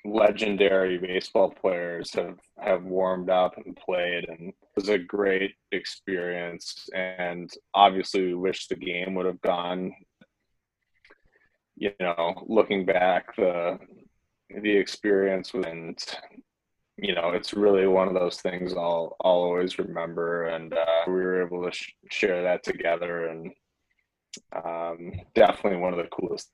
legendary 0.05 0.97
baseball 0.97 1.51
players 1.61 2.13
have 2.13 2.39
have 2.57 2.83
warmed 2.83 3.29
up 3.29 3.55
and 3.57 3.75
played 3.75 4.27
and 4.27 4.49
it 4.49 4.55
was 4.75 4.89
a 4.89 4.97
great 4.97 5.53
experience 5.71 6.89
and 6.95 7.51
obviously 7.73 8.27
we 8.27 8.33
wish 8.33 8.67
the 8.67 8.75
game 8.75 9.13
would 9.13 9.25
have 9.25 9.41
gone 9.41 9.93
you 11.79 11.91
know, 11.99 12.43
looking 12.47 12.85
back, 12.85 13.35
the 13.35 13.79
the 14.61 14.71
experience 14.71 15.53
and 15.53 15.97
you 17.01 17.15
know, 17.15 17.29
it's 17.29 17.53
really 17.53 17.87
one 17.87 18.07
of 18.07 18.13
those 18.13 18.41
things 18.41 18.73
I'll 18.73 19.15
I'll 19.23 19.31
always 19.31 19.79
remember, 19.79 20.45
and 20.49 20.73
uh, 20.73 20.85
we 21.07 21.13
were 21.13 21.41
able 21.45 21.63
to 21.63 21.71
sh- 21.71 21.93
share 22.11 22.43
that 22.43 22.63
together, 22.63 23.27
and 23.27 23.51
um, 24.53 25.13
definitely 25.33 25.79
one 25.79 25.93
of 25.93 25.99
the 25.99 26.09
coolest. 26.11 26.49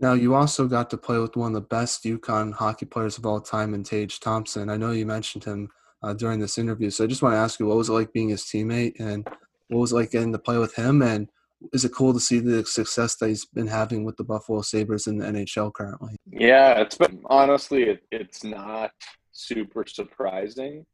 Now, 0.00 0.14
you 0.14 0.34
also 0.34 0.66
got 0.66 0.90
to 0.90 0.96
play 0.96 1.18
with 1.18 1.36
one 1.36 1.48
of 1.48 1.54
the 1.54 1.68
best 1.68 2.04
UConn 2.04 2.54
hockey 2.54 2.86
players 2.86 3.18
of 3.18 3.26
all 3.26 3.40
time, 3.40 3.74
in 3.74 3.84
Tage 3.84 4.18
Thompson. 4.18 4.70
I 4.70 4.76
know 4.76 4.90
you 4.90 5.06
mentioned 5.06 5.44
him 5.44 5.68
uh, 6.02 6.14
during 6.14 6.40
this 6.40 6.58
interview, 6.58 6.90
so 6.90 7.04
I 7.04 7.06
just 7.06 7.22
want 7.22 7.34
to 7.34 7.38
ask 7.38 7.60
you, 7.60 7.66
what 7.66 7.76
was 7.76 7.90
it 7.90 7.92
like 7.92 8.12
being 8.12 8.30
his 8.30 8.42
teammate, 8.42 8.98
and 8.98 9.28
what 9.68 9.78
was 9.78 9.92
it 9.92 9.96
like 9.96 10.10
getting 10.10 10.32
to 10.32 10.38
play 10.38 10.58
with 10.58 10.74
him, 10.74 11.02
and 11.02 11.28
is 11.72 11.84
it 11.84 11.92
cool 11.92 12.12
to 12.12 12.20
see 12.20 12.38
the 12.38 12.64
success 12.64 13.16
that 13.16 13.28
he's 13.28 13.44
been 13.44 13.66
having 13.66 14.04
with 14.04 14.16
the 14.16 14.24
Buffalo 14.24 14.62
Sabres 14.62 15.06
in 15.06 15.18
the 15.18 15.26
NHL 15.26 15.72
currently? 15.72 16.16
Yeah, 16.26 16.80
it's 16.80 16.96
been 16.96 17.22
honestly, 17.26 17.82
it, 17.84 18.02
it's 18.10 18.44
not 18.44 18.92
super 19.32 19.84
surprising. 19.86 20.86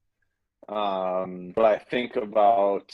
Um, 0.69 1.53
but 1.55 1.65
I 1.65 1.79
think 1.79 2.17
about 2.17 2.93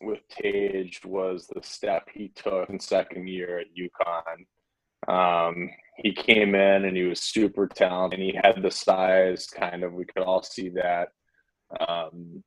with 0.00 0.20
Tage 0.28 1.00
was 1.04 1.46
the 1.46 1.62
step 1.62 2.08
he 2.12 2.28
took 2.28 2.68
in 2.68 2.80
second 2.80 3.28
year 3.28 3.60
at 3.60 3.66
UConn. 3.76 4.46
Um, 5.06 5.70
he 5.98 6.12
came 6.12 6.54
in 6.54 6.84
and 6.84 6.96
he 6.96 7.04
was 7.04 7.20
super 7.20 7.66
talented 7.68 8.18
and 8.18 8.28
he 8.28 8.36
had 8.42 8.62
the 8.62 8.70
size 8.70 9.46
kind 9.46 9.84
of, 9.84 9.92
we 9.92 10.04
could 10.04 10.22
all 10.22 10.42
see 10.42 10.70
that. 10.70 11.08
Um, 11.88 12.42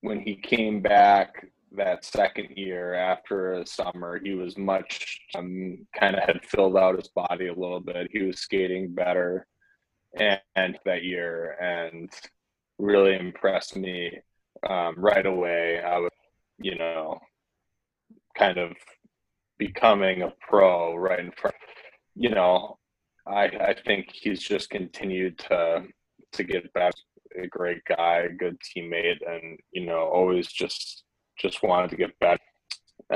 when 0.00 0.20
he 0.20 0.36
came 0.36 0.80
back 0.80 1.46
that 1.76 2.04
second 2.04 2.50
year 2.56 2.94
after 2.94 3.54
a 3.54 3.66
summer, 3.66 4.20
he 4.22 4.34
was 4.34 4.56
much 4.58 5.20
um, 5.34 5.78
kind 5.98 6.16
of 6.16 6.24
had 6.24 6.44
filled 6.44 6.76
out 6.76 6.96
his 6.96 7.08
body 7.08 7.48
a 7.48 7.54
little 7.54 7.80
bit. 7.80 8.08
He 8.10 8.22
was 8.22 8.40
skating 8.40 8.94
better, 8.94 9.46
and, 10.18 10.40
and 10.56 10.78
that 10.84 11.04
year, 11.04 11.56
and 11.60 12.10
really 12.78 13.16
impressed 13.16 13.76
me 13.76 14.18
um, 14.68 14.94
right 14.96 15.26
away. 15.26 15.80
I 15.80 15.98
was, 15.98 16.10
you 16.58 16.76
know, 16.76 17.18
kind 18.36 18.58
of 18.58 18.72
becoming 19.58 20.22
a 20.22 20.32
pro 20.40 20.96
right 20.96 21.20
in 21.20 21.32
front. 21.32 21.56
You 22.14 22.30
know, 22.30 22.78
I 23.26 23.44
I 23.44 23.74
think 23.86 24.10
he's 24.12 24.40
just 24.40 24.70
continued 24.70 25.38
to 25.50 25.84
to 26.32 26.44
get 26.44 26.72
better. 26.72 26.92
A 27.42 27.46
great 27.46 27.82
guy, 27.86 28.28
good 28.38 28.58
teammate, 28.60 29.20
and 29.26 29.58
you 29.72 29.86
know, 29.86 30.10
always 30.12 30.48
just 30.48 31.04
just 31.42 31.62
wanted 31.62 31.90
to 31.90 31.96
get 31.96 32.18
back. 32.20 32.40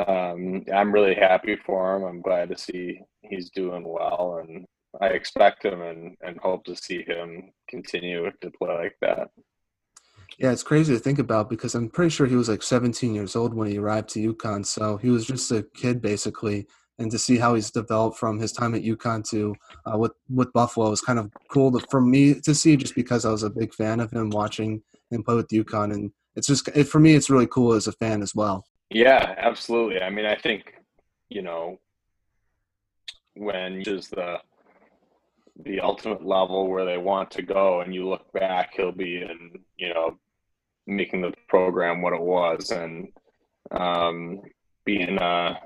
Um, 0.07 0.65
I'm 0.75 0.93
really 0.93 1.15
happy 1.15 1.57
for 1.65 1.97
him. 1.97 2.05
I'm 2.05 2.21
glad 2.21 2.51
to 2.51 2.59
see 2.59 3.01
he's 3.23 3.51
doing 3.51 3.85
well, 3.87 4.43
and 4.43 4.67
I 5.01 5.09
expect 5.09 5.65
him 5.65 5.81
and, 5.81 6.17
and 6.23 6.39
hope 6.39 6.65
to 6.65 6.77
see 6.77 7.03
him 7.03 7.53
continue 7.69 8.31
to 8.41 8.51
play 8.51 8.75
like 8.75 8.97
that. 9.01 9.29
Yeah, 10.39 10.53
it's 10.53 10.63
crazy 10.63 10.93
to 10.93 10.99
think 10.99 11.19
about 11.19 11.49
because 11.49 11.75
I'm 11.75 11.89
pretty 11.89 12.11
sure 12.11 12.27
he 12.27 12.37
was 12.37 12.49
like 12.49 12.63
17 12.63 13.15
years 13.15 13.37
old 13.37 13.55
when 13.55 13.69
he 13.69 13.79
arrived 13.79 14.11
to 14.11 14.35
UConn. 14.35 14.67
So 14.67 14.99
he 14.99 15.09
was 15.09 15.27
just 15.27 15.51
a 15.51 15.65
kid 15.75 16.03
basically, 16.03 16.67
and 16.99 17.11
to 17.11 17.19
see 17.19 17.39
how 17.39 17.55
he's 17.55 17.71
developed 17.71 18.19
from 18.19 18.39
his 18.39 18.53
time 18.53 18.75
at 18.75 18.83
UConn 18.83 19.27
to 19.31 19.55
uh, 19.91 19.97
with 19.97 20.13
with 20.29 20.53
Buffalo 20.53 20.91
is 20.93 21.01
kind 21.01 21.19
of 21.19 21.31
cool 21.49 21.73
to, 21.73 21.87
for 21.91 22.01
me 22.03 22.35
to 22.41 22.55
see, 22.55 22.77
just 22.77 22.95
because 22.95 23.25
I 23.25 23.31
was 23.31 23.45
a 23.45 23.51
big 23.51 23.73
fan 23.73 24.01
of 24.01 24.11
him 24.11 24.29
watching 24.29 24.83
him 25.11 25.23
play 25.23 25.37
with 25.37 25.49
UConn 25.49 25.95
and 25.95 26.11
it's 26.37 26.47
just 26.47 26.69
it, 26.69 26.85
for 26.85 27.01
me 27.01 27.15
it's 27.15 27.31
really 27.31 27.47
cool 27.47 27.73
as 27.73 27.87
a 27.87 27.93
fan 27.93 28.23
as 28.23 28.35
well 28.35 28.65
Yeah, 28.91 29.35
absolutely. 29.39 30.01
I 30.01 30.11
mean, 30.11 30.27
I 30.27 30.37
think 30.37 30.75
you 31.29 31.43
know 31.43 31.79
when 33.35 33.83
is 33.83 34.09
the 34.09 34.39
the 35.65 35.81
ultimate 35.81 36.25
level 36.25 36.69
where 36.69 36.85
they 36.85 36.99
want 36.99 37.31
to 37.33 37.43
go, 37.43 37.81
and 37.81 37.95
you 37.95 38.09
look 38.09 38.31
back, 38.33 38.75
he'll 38.77 38.93
be 38.93 39.23
in 39.23 39.59
you 39.77 39.93
know 39.93 40.19
making 40.87 41.23
the 41.23 41.35
program 41.49 42.01
what 42.01 42.13
it 42.13 42.21
was, 42.21 42.71
and 42.71 43.09
um, 43.73 44.41
being 44.85 45.19
a 45.19 45.59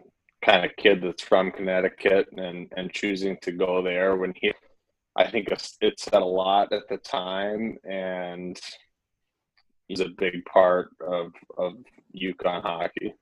kind 0.43 0.65
of 0.65 0.75
kid 0.77 1.03
that's 1.03 1.23
from 1.23 1.53
Connecticut 1.53 2.29
and 2.37 2.73
and 2.77 2.93
choosing 2.93 3.37
to 3.43 3.53
go 3.53 3.83
there 3.83 4.17
when 4.17 4.33
he, 4.37 4.53
I 5.17 5.31
think 5.31 5.49
it 5.49 6.01
said 6.01 6.23
a 6.23 6.25
lot 6.25 6.73
at 6.73 6.89
the 6.89 6.97
time, 6.97 7.77
and 7.85 8.59
he's 9.91 10.01
a 10.01 10.09
big 10.09 10.45
part 10.45 10.91
of 11.01 11.33
of 11.59 11.75
UConn 12.15 12.63
hockey. 12.63 13.13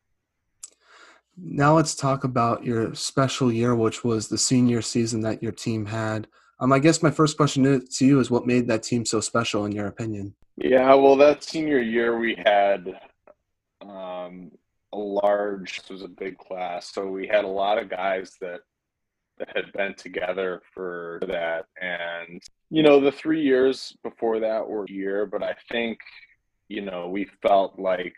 Now 1.36 1.74
let's 1.74 1.94
talk 1.94 2.24
about 2.24 2.64
your 2.64 2.94
special 2.94 3.50
year, 3.50 3.74
which 3.74 4.04
was 4.04 4.28
the 4.28 4.38
senior 4.38 4.82
season 4.82 5.22
that 5.22 5.42
your 5.42 5.52
team 5.52 5.86
had. 5.86 6.26
Um, 6.60 6.72
I 6.72 6.78
guess 6.80 7.02
my 7.02 7.10
first 7.10 7.36
question 7.36 7.86
to 7.86 8.06
you 8.06 8.20
is 8.20 8.30
what 8.30 8.46
made 8.46 8.66
that 8.66 8.82
team 8.82 9.06
so 9.06 9.20
special, 9.20 9.64
in 9.64 9.72
your 9.72 9.86
opinion? 9.86 10.34
Yeah, 10.56 10.92
well, 10.94 11.16
that 11.16 11.44
senior 11.44 11.78
year 11.78 12.18
we 12.18 12.34
had 12.44 12.98
um, 13.80 14.50
a 14.92 14.98
large, 14.98 15.80
was 15.88 16.02
a 16.02 16.08
big 16.08 16.36
class, 16.38 16.92
so 16.92 17.06
we 17.06 17.28
had 17.28 17.44
a 17.44 17.48
lot 17.48 17.78
of 17.78 17.88
guys 17.88 18.36
that 18.40 18.60
that 19.38 19.48
had 19.54 19.72
been 19.72 19.94
together 19.94 20.60
for 20.74 21.20
that, 21.28 21.66
and 21.80 22.42
you 22.70 22.82
know, 22.82 23.00
the 23.00 23.12
three 23.12 23.40
years 23.40 23.96
before 24.02 24.40
that 24.40 24.68
were 24.68 24.84
a 24.84 24.92
year, 24.92 25.24
but 25.24 25.44
I 25.44 25.54
think 25.70 25.98
you 26.68 26.82
know 26.82 27.08
we 27.08 27.26
felt 27.42 27.78
like 27.78 28.16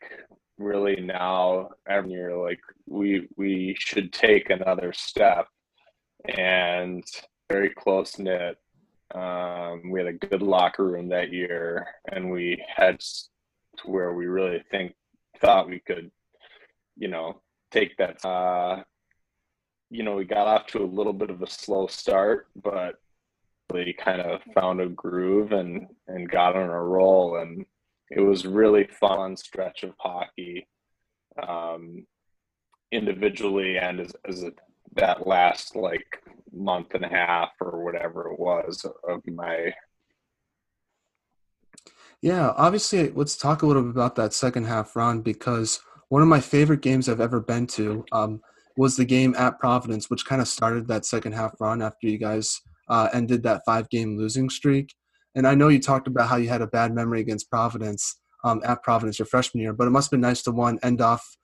really 0.58 0.96
now 1.00 1.70
every 1.88 2.10
year 2.10 2.36
like 2.36 2.60
we 2.86 3.26
we 3.36 3.74
should 3.78 4.12
take 4.12 4.50
another 4.50 4.92
step. 4.92 5.46
And 6.36 7.02
very 7.48 7.70
close 7.70 8.18
knit 8.18 8.58
um, 9.14 9.90
we 9.90 9.98
had 9.98 10.08
a 10.08 10.26
good 10.26 10.42
locker 10.42 10.84
room 10.84 11.08
that 11.08 11.32
year 11.32 11.86
and 12.12 12.30
we 12.30 12.62
had 12.76 13.00
to 13.00 13.90
where 13.90 14.12
we 14.12 14.26
really 14.26 14.62
think 14.70 14.94
thought 15.40 15.68
we 15.68 15.80
could 15.80 16.10
you 16.96 17.08
know 17.08 17.40
take 17.70 17.96
that 17.96 18.22
uh, 18.24 18.82
you 19.88 20.02
know 20.02 20.14
we 20.14 20.24
got 20.24 20.46
off 20.46 20.66
to 20.66 20.82
a 20.82 20.84
little 20.84 21.14
bit 21.14 21.30
of 21.30 21.42
a 21.42 21.50
slow 21.50 21.86
start 21.86 22.48
but 22.62 23.00
really 23.72 23.92
kind 23.92 24.20
of 24.20 24.40
found 24.54 24.80
a 24.80 24.88
groove 24.88 25.52
and 25.52 25.86
and 26.08 26.30
got 26.30 26.56
on 26.56 26.68
a 26.68 26.82
roll. 26.82 27.36
And 27.36 27.64
it 28.10 28.20
was 28.20 28.44
really 28.44 28.88
fun 28.98 29.36
stretch 29.36 29.84
of 29.84 29.94
hockey 29.98 30.66
um, 31.46 32.06
individually 32.92 33.78
and 33.78 34.00
as, 34.00 34.12
as 34.26 34.42
a, 34.42 34.52
that 34.96 35.26
last 35.26 35.76
like 35.76 36.22
month 36.52 36.94
and 36.94 37.04
a 37.04 37.08
half 37.08 37.50
or 37.60 37.84
whatever 37.84 38.28
it 38.28 38.38
was 38.38 38.84
of 39.08 39.20
my 39.28 39.72
yeah 42.20 42.52
obviously 42.56 43.10
let's 43.10 43.36
talk 43.36 43.62
a 43.62 43.66
little 43.66 43.82
bit 43.82 43.92
about 43.92 44.16
that 44.16 44.34
second 44.34 44.64
half 44.64 44.96
run 44.96 45.20
because 45.20 45.80
one 46.08 46.22
of 46.22 46.28
my 46.28 46.40
favorite 46.40 46.82
games 46.82 47.08
i've 47.08 47.20
ever 47.20 47.40
been 47.40 47.66
to 47.66 48.04
um, 48.10 48.40
was 48.76 48.96
the 48.96 49.04
game 49.04 49.34
at 49.38 49.60
providence 49.60 50.10
which 50.10 50.26
kind 50.26 50.42
of 50.42 50.48
started 50.48 50.88
that 50.88 51.04
second 51.04 51.32
half 51.32 51.54
run 51.60 51.80
after 51.80 52.08
you 52.08 52.18
guys 52.18 52.60
uh, 52.88 53.08
ended 53.12 53.44
that 53.44 53.62
five 53.64 53.88
game 53.90 54.18
losing 54.18 54.50
streak 54.50 54.92
and 55.34 55.46
I 55.46 55.54
know 55.54 55.68
you 55.68 55.80
talked 55.80 56.08
about 56.08 56.28
how 56.28 56.36
you 56.36 56.48
had 56.48 56.62
a 56.62 56.66
bad 56.66 56.94
memory 56.94 57.20
against 57.20 57.50
Providence 57.50 58.16
um, 58.44 58.60
at 58.64 58.82
Providence 58.82 59.18
your 59.18 59.26
freshman 59.26 59.62
year, 59.62 59.72
but 59.72 59.86
it 59.86 59.90
must 59.90 60.06
have 60.06 60.12
been 60.12 60.20
nice 60.20 60.42
to 60.42 60.50
one 60.50 60.78
end 60.82 61.00
off 61.00 61.36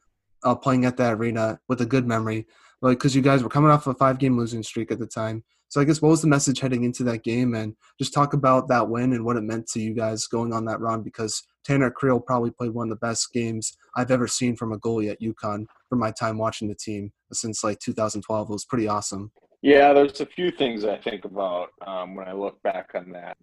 uh, 0.44 0.55
playing 0.55 0.85
at 0.85 0.96
that 0.96 1.14
arena 1.14 1.59
with 1.68 1.81
a 1.81 1.87
good 1.87 2.07
memory, 2.07 2.46
like 2.83 2.99
because 2.99 3.14
you 3.14 3.22
guys 3.22 3.42
were 3.42 3.49
coming 3.49 3.70
off 3.70 3.87
a 3.87 3.94
five 3.94 4.18
game 4.18 4.37
losing 4.37 4.62
streak 4.62 4.90
at 4.90 4.99
the 4.99 5.07
time. 5.07 5.44
So 5.68 5.81
I 5.81 5.85
guess 5.85 6.01
what 6.01 6.11
was 6.11 6.22
the 6.22 6.29
message 6.29 6.61
heading 6.61 6.85
into 6.85 7.03
that 7.05 7.25
game, 7.25 7.55
and 7.55 7.75
just 7.99 8.14
talk 8.14 8.35
about 8.35 8.68
that 8.68 8.88
win 8.88 9.12
and 9.12 9.25
what 9.25 9.37
it 9.37 9.42
meant 9.42 9.66
to 9.68 9.81
you 9.81 9.94
guys 9.94 10.27
going 10.27 10.53
on 10.53 10.64
that 10.66 10.81
run 10.81 11.03
because 11.03 11.42
Tanner 11.64 11.90
Creel 11.90 12.20
probably 12.20 12.53
played 12.53 12.70
one 12.70 12.90
of 12.90 12.90
the 12.90 13.07
best 13.07 13.33
games 13.33 13.77
I've 13.96 14.12
ever 14.12 14.29
seen 14.29 14.57
from 14.57 14.72
a 14.72 14.79
goalie 14.79 15.11
at 15.11 15.20
UConn 15.20 15.66
for 15.88 15.96
my 15.96 16.12
time 16.12 16.38
watching 16.38 16.68
the 16.68 16.77
team 16.77 17.12
since 17.33 17.64
like 17.64 17.81
2012. 17.81 18.49
It 18.49 18.53
was 18.53 18.64
pretty 18.64 18.87
awesome. 18.87 19.33
Yeah, 19.62 19.92
there's 19.92 20.20
a 20.20 20.27
few 20.27 20.53
things 20.53 20.85
I 20.85 20.99
think 20.99 21.25
about 21.25 21.70
um, 21.85 22.14
when 22.14 22.29
I 22.29 22.33
look 22.33 22.62
back 22.62 22.90
on 22.94 23.11
that 23.12 23.37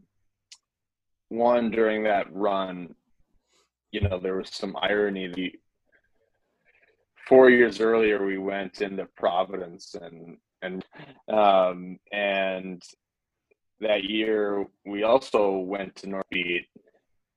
one 1.34 1.72
during 1.72 2.04
that 2.04 2.34
run, 2.34 2.96
you 3.92 4.02
know, 4.02 4.20
there 4.20 4.38
was 4.38 4.50
some 4.50 4.76
irony. 4.82 5.28
The 5.28 5.54
four 7.28 7.50
years 7.50 7.80
earlier, 7.80 8.26
we 8.26 8.38
went 8.38 8.82
into 8.82 9.06
Providence 9.18 9.96
and 9.96 10.38
and 10.62 10.86
um, 11.28 12.00
and 12.12 12.82
that 13.82 14.04
year 14.06 14.66
we 14.86 15.04
also 15.04 15.58
went 15.58 15.96
to 15.98 16.10
North 16.10 16.26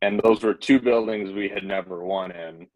and 0.02 0.20
those 0.20 0.42
were 0.42 0.54
two 0.54 0.78
buildings 0.78 1.32
we 1.32 1.48
had 1.48 1.64
never 1.64 2.04
won 2.04 2.30
in. 2.30 2.66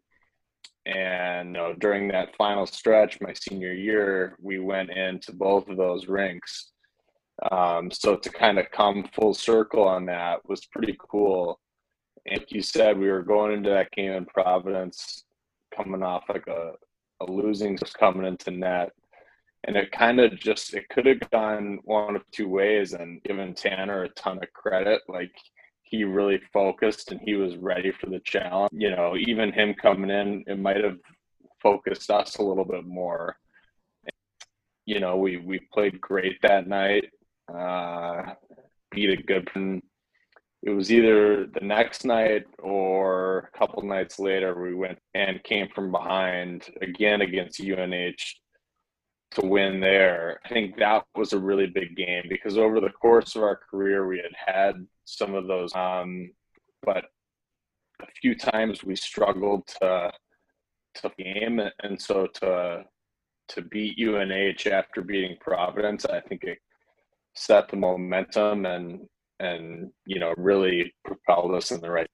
And 0.85 1.53
know, 1.53 1.75
during 1.77 2.07
that 2.07 2.35
final 2.35 2.65
stretch, 2.65 3.21
my 3.21 3.33
senior 3.33 3.71
year, 3.71 4.35
we 4.41 4.57
went 4.59 4.89
into 4.89 5.31
both 5.31 5.69
of 5.69 5.77
those 5.77 6.07
rinks 6.07 6.71
um, 7.49 7.89
so 7.89 8.15
to 8.15 8.29
kind 8.29 8.59
of 8.59 8.69
come 8.71 9.09
full 9.13 9.33
circle 9.33 9.83
on 9.83 10.05
that 10.05 10.47
was 10.47 10.65
pretty 10.65 10.95
cool. 10.99 11.59
And 12.27 12.39
like 12.39 12.51
you 12.51 12.61
said, 12.61 12.97
we 12.97 13.09
were 13.09 13.23
going 13.23 13.53
into 13.53 13.69
that 13.71 13.91
game 13.91 14.11
in 14.11 14.25
Providence, 14.25 15.23
coming 15.75 16.03
off 16.03 16.25
like 16.29 16.45
a, 16.47 16.73
a 17.21 17.31
losing, 17.31 17.77
coming 17.99 18.27
into 18.27 18.51
net. 18.51 18.91
And 19.63 19.75
it 19.75 19.91
kind 19.91 20.19
of 20.19 20.39
just, 20.39 20.73
it 20.73 20.89
could 20.89 21.05
have 21.05 21.29
gone 21.31 21.79
one 21.83 22.15
of 22.15 22.23
two 22.31 22.49
ways 22.49 22.93
and 22.93 23.21
given 23.23 23.53
Tanner 23.53 24.03
a 24.03 24.09
ton 24.09 24.39
of 24.41 24.53
credit. 24.53 25.01
Like 25.07 25.31
he 25.83 26.03
really 26.03 26.41
focused 26.53 27.11
and 27.11 27.21
he 27.23 27.35
was 27.35 27.57
ready 27.57 27.91
for 27.91 28.07
the 28.07 28.19
challenge. 28.19 28.71
You 28.73 28.91
know, 28.91 29.15
even 29.17 29.51
him 29.51 29.73
coming 29.73 30.09
in, 30.09 30.43
it 30.47 30.59
might 30.59 30.83
have 30.83 30.97
focused 31.61 32.09
us 32.09 32.37
a 32.37 32.43
little 32.43 32.65
bit 32.65 32.85
more. 32.85 33.35
You 34.85 34.99
know, 34.99 35.17
we, 35.17 35.37
we 35.37 35.59
played 35.71 36.01
great 36.01 36.41
that 36.41 36.67
night 36.67 37.05
uh, 37.55 38.33
beat 38.91 39.09
a 39.09 39.23
good 39.23 39.49
one. 39.53 39.81
It 40.63 40.69
was 40.69 40.91
either 40.91 41.47
the 41.47 41.65
next 41.65 42.05
night 42.05 42.43
or 42.59 43.49
a 43.53 43.57
couple 43.57 43.81
nights 43.81 44.19
later 44.19 44.61
we 44.61 44.75
went 44.75 44.99
and 45.15 45.43
came 45.43 45.67
from 45.73 45.91
behind 45.91 46.67
again 46.81 47.21
against 47.21 47.59
UNH 47.59 48.35
to 49.31 49.45
win 49.45 49.79
there. 49.79 50.39
I 50.45 50.49
think 50.49 50.77
that 50.77 51.05
was 51.15 51.33
a 51.33 51.39
really 51.39 51.67
big 51.67 51.95
game 51.95 52.25
because 52.29 52.57
over 52.57 52.79
the 52.79 52.89
course 52.89 53.35
of 53.35 53.43
our 53.43 53.59
career 53.69 54.07
we 54.07 54.17
had 54.17 54.53
had 54.53 54.87
some 55.05 55.33
of 55.33 55.47
those, 55.47 55.73
um, 55.75 56.31
but 56.83 57.05
a 58.01 58.07
few 58.21 58.35
times 58.35 58.83
we 58.83 58.95
struggled 58.95 59.67
to 59.81 60.11
to 60.93 61.11
game, 61.17 61.61
and 61.83 61.99
so 61.99 62.27
to 62.27 62.83
to 63.47 63.61
beat 63.63 63.97
UNH 63.99 64.67
after 64.71 65.01
beating 65.01 65.37
Providence, 65.39 66.05
I 66.05 66.19
think 66.21 66.43
it 66.43 66.59
set 67.35 67.69
the 67.69 67.77
momentum 67.77 68.65
and 68.65 68.99
and 69.39 69.89
you 70.05 70.19
know 70.19 70.33
really 70.37 70.93
propelled 71.05 71.53
us 71.53 71.71
in 71.71 71.81
the 71.81 71.89
right 71.89 72.07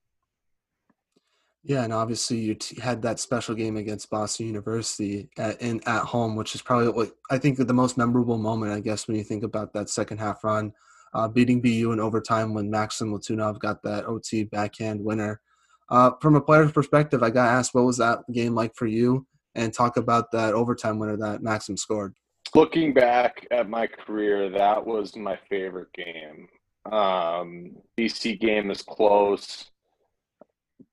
yeah, 1.67 1.83
and 1.83 1.91
obviously 1.91 2.37
you 2.37 2.55
t- 2.55 2.79
had 2.79 3.01
that 3.01 3.19
special 3.19 3.53
game 3.53 3.75
against 3.75 4.09
Boston 4.09 4.47
University 4.47 5.27
at, 5.37 5.61
in 5.61 5.81
at 5.85 6.03
home, 6.03 6.37
which 6.37 6.55
is 6.55 6.61
probably 6.61 6.87
what 6.87 7.11
I 7.29 7.37
think 7.37 7.57
the 7.57 7.73
most 7.73 7.97
memorable 7.97 8.37
moment. 8.37 8.71
I 8.71 8.79
guess 8.79 9.05
when 9.05 9.17
you 9.17 9.23
think 9.25 9.43
about 9.43 9.73
that 9.73 9.89
second 9.89 10.19
half 10.19 10.45
run, 10.45 10.71
uh, 11.13 11.27
beating 11.27 11.61
BU 11.61 11.91
in 11.91 11.99
overtime 11.99 12.53
when 12.53 12.69
Maxim 12.71 13.13
Letunov 13.13 13.59
got 13.59 13.83
that 13.83 14.05
OT 14.05 14.45
backhand 14.45 15.03
winner. 15.03 15.41
Uh, 15.89 16.11
from 16.21 16.35
a 16.35 16.41
player's 16.41 16.71
perspective, 16.71 17.21
I 17.21 17.31
got 17.31 17.49
asked 17.49 17.75
what 17.75 17.83
was 17.83 17.97
that 17.97 18.19
game 18.31 18.55
like 18.55 18.73
for 18.73 18.87
you, 18.87 19.27
and 19.53 19.73
talk 19.73 19.97
about 19.97 20.31
that 20.31 20.53
overtime 20.53 20.99
winner 20.99 21.17
that 21.17 21.43
Maxim 21.43 21.75
scored 21.75 22.15
looking 22.55 22.93
back 22.93 23.47
at 23.51 23.69
my 23.69 23.87
career, 23.87 24.49
that 24.49 24.85
was 24.85 25.15
my 25.15 25.37
favorite 25.49 25.91
game. 25.93 26.47
Um, 26.91 27.75
BC 27.97 28.39
game 28.39 28.71
is 28.71 28.81
close, 28.81 29.69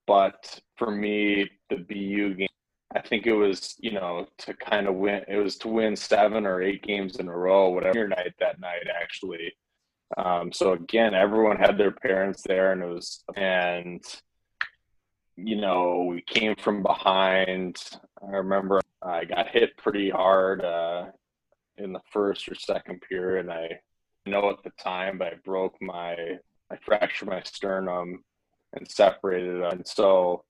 but 0.07 0.61
for 0.77 0.91
me, 0.91 1.51
the 1.71 1.77
BU 1.77 2.35
game, 2.35 2.49
I 2.95 3.01
think 3.01 3.27
it 3.27 3.33
was 3.33 3.77
you 3.79 3.93
know 3.93 4.27
to 4.39 4.55
kind 4.55 4.87
of 4.87 4.95
win. 4.95 5.23
It 5.29 5.37
was 5.37 5.57
to 5.59 5.69
win 5.69 5.97
seven 5.97 6.47
or 6.47 6.63
eight 6.63 6.83
games 6.83 7.17
in 7.17 7.29
a 7.29 7.37
row, 7.37 7.71
whatever 7.71 8.09
night 8.09 8.35
that 8.41 8.61
night 8.61 8.87
actually. 9.03 9.53
Um, 10.17 10.53
so 10.53 10.73
again, 10.73 11.15
everyone 11.15 11.57
had 11.57 11.79
their 11.79 11.91
parents 11.91 12.43
there, 12.43 12.73
and 12.73 12.83
it 12.83 12.89
was 12.89 13.25
and 13.37 14.03
you 15.37 15.57
know 15.61 16.07
we 16.09 16.23
came 16.23 16.55
from 16.57 16.83
behind. 16.83 17.77
I 18.23 18.37
remember 18.37 18.81
I 19.03 19.25
got 19.25 19.49
hit 19.49 19.77
pretty 19.77 20.11
hard. 20.11 20.65
Uh, 20.65 21.07
in 21.79 21.93
the 21.93 22.01
first 22.13 22.49
or 22.49 22.55
second 22.55 23.01
period. 23.03 23.47
And 23.47 23.53
I 23.53 23.81
know 24.27 24.51
at 24.51 24.63
the 24.63 24.71
time, 24.83 25.19
but 25.19 25.29
I 25.29 25.37
broke 25.45 25.81
my, 25.81 26.15
I 26.71 26.77
fractured 26.85 27.29
my 27.29 27.43
sternum 27.45 28.25
and 28.73 28.91
separated 28.91 29.61
it. 29.61 29.73
And 29.73 29.87
so 29.87 30.45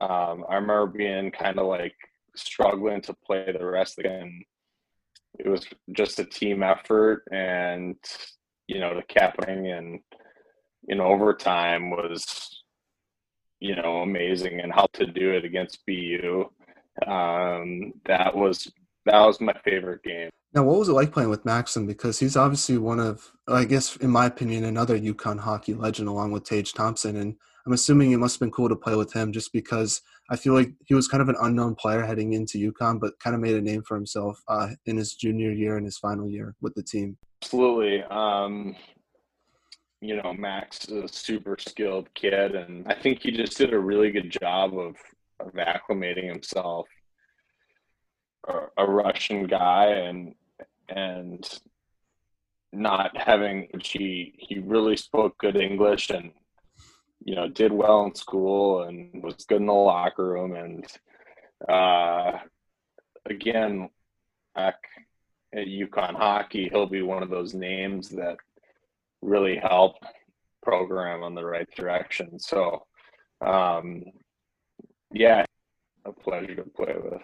um, 0.00 0.44
I 0.48 0.54
remember 0.54 0.86
being 0.86 1.30
kind 1.30 1.58
of 1.58 1.66
like 1.66 1.94
struggling 2.34 3.00
to 3.02 3.14
play 3.26 3.46
the 3.52 3.64
rest 3.64 3.98
of 3.98 4.04
the 4.04 4.08
game. 4.08 4.42
It 5.38 5.48
was 5.48 5.66
just 5.92 6.18
a 6.18 6.24
team 6.24 6.62
effort, 6.62 7.24
and 7.30 7.96
you 8.68 8.80
know 8.80 8.94
the 8.94 9.02
capping 9.02 9.66
and 9.68 10.00
in 10.88 11.00
overtime 11.00 11.90
was 11.90 12.62
you 13.60 13.74
know 13.76 14.02
amazing, 14.02 14.60
and 14.60 14.72
how 14.72 14.86
to 14.94 15.06
do 15.06 15.30
it 15.30 15.44
against 15.44 15.84
BU. 15.86 16.44
Um, 17.06 17.92
that 18.06 18.34
was 18.36 18.70
that 19.06 19.20
was 19.20 19.40
my 19.40 19.54
favorite 19.64 20.02
game. 20.02 20.30
Now, 20.54 20.64
what 20.64 20.78
was 20.78 20.88
it 20.88 20.92
like 20.92 21.12
playing 21.12 21.30
with 21.30 21.46
Maxim? 21.46 21.86
Because 21.86 22.18
he's 22.18 22.36
obviously 22.36 22.76
one 22.76 23.00
of, 23.00 23.32
I 23.48 23.64
guess, 23.64 23.96
in 23.96 24.10
my 24.10 24.26
opinion, 24.26 24.64
another 24.64 24.98
UConn 24.98 25.40
hockey 25.40 25.72
legend 25.72 26.08
along 26.08 26.32
with 26.32 26.44
Tage 26.44 26.74
Thompson. 26.74 27.16
And 27.16 27.36
I'm 27.66 27.72
assuming 27.72 28.12
it 28.12 28.18
must 28.18 28.36
have 28.36 28.40
been 28.40 28.50
cool 28.50 28.68
to 28.68 28.76
play 28.76 28.94
with 28.94 29.12
him 29.14 29.32
just 29.32 29.52
because 29.52 30.02
I 30.30 30.36
feel 30.36 30.52
like 30.52 30.72
he 30.84 30.94
was 30.94 31.08
kind 31.08 31.22
of 31.22 31.30
an 31.30 31.36
unknown 31.40 31.74
player 31.74 32.02
heading 32.04 32.34
into 32.34 32.72
UConn, 32.72 33.00
but 33.00 33.18
kind 33.18 33.34
of 33.34 33.40
made 33.40 33.54
a 33.54 33.62
name 33.62 33.82
for 33.82 33.94
himself 33.94 34.42
uh, 34.48 34.68
in 34.84 34.98
his 34.98 35.14
junior 35.14 35.52
year 35.52 35.78
and 35.78 35.86
his 35.86 35.96
final 35.96 36.28
year 36.28 36.54
with 36.60 36.74
the 36.74 36.82
team. 36.82 37.16
Absolutely. 37.42 38.02
Um, 38.04 38.76
you 40.02 40.16
know, 40.16 40.34
Max 40.34 40.86
is 40.88 41.04
a 41.04 41.08
super 41.08 41.56
skilled 41.58 42.12
kid, 42.14 42.54
and 42.54 42.86
I 42.88 42.94
think 42.94 43.20
he 43.22 43.30
just 43.30 43.56
did 43.56 43.72
a 43.72 43.78
really 43.78 44.10
good 44.10 44.30
job 44.30 44.76
of, 44.78 44.96
of 45.40 45.52
acclimating 45.54 46.28
himself. 46.28 46.88
A 48.76 48.84
Russian 48.84 49.46
guy, 49.46 49.86
and 49.86 50.34
and 50.88 51.46
not 52.72 53.16
having 53.16 53.68
he 53.82 54.34
he 54.38 54.58
really 54.58 54.96
spoke 54.96 55.36
good 55.38 55.56
English 55.56 56.10
and 56.10 56.32
you 57.24 57.34
know 57.34 57.48
did 57.48 57.72
well 57.72 58.04
in 58.04 58.14
school 58.14 58.84
and 58.84 59.22
was 59.22 59.44
good 59.46 59.60
in 59.60 59.66
the 59.66 59.72
locker 59.72 60.26
room. 60.26 60.54
And 60.54 60.86
uh, 61.68 62.38
again 63.26 63.88
back 64.54 64.76
at 65.54 65.66
UConn 65.66 66.14
hockey 66.14 66.68
he'll 66.70 66.86
be 66.86 67.02
one 67.02 67.22
of 67.22 67.30
those 67.30 67.54
names 67.54 68.08
that 68.10 68.36
really 69.20 69.56
help 69.56 69.96
program 70.62 71.22
on 71.22 71.34
the 71.34 71.44
right 71.44 71.68
direction. 71.76 72.38
So 72.38 72.86
um, 73.44 74.04
yeah 75.12 75.44
a 76.04 76.12
pleasure 76.12 76.54
to 76.54 76.64
play 76.64 76.94
with 77.02 77.22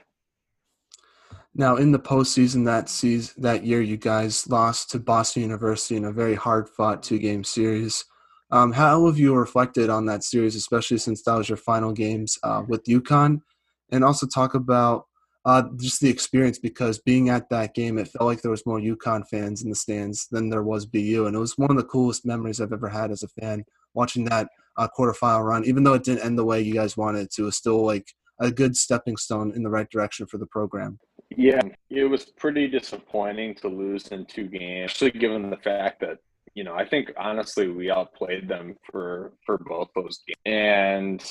now, 1.58 1.74
in 1.74 1.90
the 1.90 1.98
postseason 1.98 2.64
that 2.66 2.88
season, 2.88 3.42
that 3.42 3.64
year, 3.64 3.82
you 3.82 3.96
guys 3.96 4.48
lost 4.48 4.90
to 4.92 5.00
Boston 5.00 5.42
University 5.42 5.96
in 5.96 6.04
a 6.04 6.12
very 6.12 6.36
hard-fought 6.36 7.02
two-game 7.02 7.42
series. 7.42 8.04
Um, 8.52 8.70
how 8.70 9.04
have 9.06 9.18
you 9.18 9.34
reflected 9.34 9.90
on 9.90 10.06
that 10.06 10.22
series, 10.22 10.54
especially 10.54 10.98
since 10.98 11.22
that 11.22 11.34
was 11.34 11.48
your 11.48 11.58
final 11.58 11.92
games 11.92 12.38
uh, 12.44 12.62
with 12.68 12.84
UConn, 12.84 13.42
and 13.90 14.04
also 14.04 14.24
talk 14.24 14.54
about 14.54 15.06
uh, 15.44 15.64
just 15.76 16.00
the 16.00 16.08
experience 16.08 16.60
because 16.60 17.00
being 17.00 17.28
at 17.28 17.48
that 17.50 17.74
game, 17.74 17.98
it 17.98 18.06
felt 18.06 18.28
like 18.28 18.40
there 18.40 18.52
was 18.52 18.64
more 18.64 18.78
UConn 18.78 19.26
fans 19.26 19.62
in 19.62 19.70
the 19.70 19.74
stands 19.74 20.28
than 20.28 20.48
there 20.48 20.62
was 20.62 20.86
BU, 20.86 21.26
and 21.26 21.34
it 21.34 21.40
was 21.40 21.58
one 21.58 21.72
of 21.72 21.76
the 21.76 21.84
coolest 21.84 22.24
memories 22.24 22.60
I've 22.60 22.72
ever 22.72 22.88
had 22.88 23.10
as 23.10 23.24
a 23.24 23.28
fan 23.28 23.64
watching 23.94 24.24
that 24.26 24.48
uh, 24.76 24.86
quarterfinal 24.96 25.44
run. 25.44 25.64
Even 25.64 25.82
though 25.82 25.94
it 25.94 26.04
didn't 26.04 26.24
end 26.24 26.38
the 26.38 26.44
way 26.44 26.60
you 26.60 26.74
guys 26.74 26.96
wanted 26.96 27.22
it 27.22 27.32
to, 27.32 27.42
it 27.42 27.46
was 27.46 27.56
still 27.56 27.84
like 27.84 28.14
a 28.40 28.50
good 28.50 28.76
stepping 28.76 29.16
stone 29.16 29.52
in 29.54 29.62
the 29.62 29.70
right 29.70 29.88
direction 29.90 30.26
for 30.26 30.38
the 30.38 30.46
program. 30.46 30.98
Yeah, 31.30 31.60
it 31.90 32.04
was 32.04 32.24
pretty 32.24 32.68
disappointing 32.68 33.54
to 33.56 33.68
lose 33.68 34.08
in 34.08 34.24
two 34.26 34.48
games, 34.48 34.92
especially 34.92 35.18
given 35.18 35.50
the 35.50 35.56
fact 35.58 36.00
that 36.00 36.18
you 36.54 36.64
know 36.64 36.74
I 36.74 36.88
think 36.88 37.12
honestly 37.16 37.68
we 37.68 37.90
outplayed 37.90 38.48
them 38.48 38.76
for 38.90 39.32
for 39.44 39.58
both 39.58 39.88
those 39.94 40.20
games, 40.26 40.36
and 40.46 41.22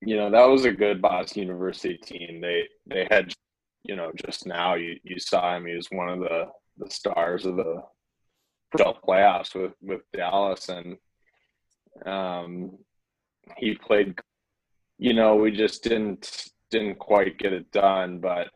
you 0.00 0.16
know 0.16 0.30
that 0.30 0.48
was 0.48 0.64
a 0.64 0.72
good 0.72 1.00
Boston 1.00 1.42
University 1.42 1.96
team. 1.96 2.40
They 2.40 2.64
they 2.86 3.06
had 3.10 3.32
you 3.84 3.96
know 3.96 4.10
just 4.26 4.46
now 4.46 4.74
you 4.74 4.96
you 5.04 5.18
saw 5.18 5.56
him. 5.56 5.66
He 5.66 5.74
was 5.74 5.88
one 5.90 6.08
of 6.08 6.18
the 6.18 6.46
the 6.78 6.90
stars 6.90 7.46
of 7.46 7.56
the 7.56 7.82
playoffs 8.76 9.54
with 9.54 9.72
with 9.80 10.00
Dallas, 10.12 10.68
and 10.68 10.96
um, 12.06 12.78
he 13.58 13.74
played. 13.74 14.18
You 15.02 15.14
know, 15.14 15.34
we 15.34 15.50
just 15.50 15.82
didn't 15.82 16.48
didn't 16.70 17.00
quite 17.00 17.36
get 17.36 17.52
it 17.52 17.72
done, 17.72 18.20
but 18.20 18.48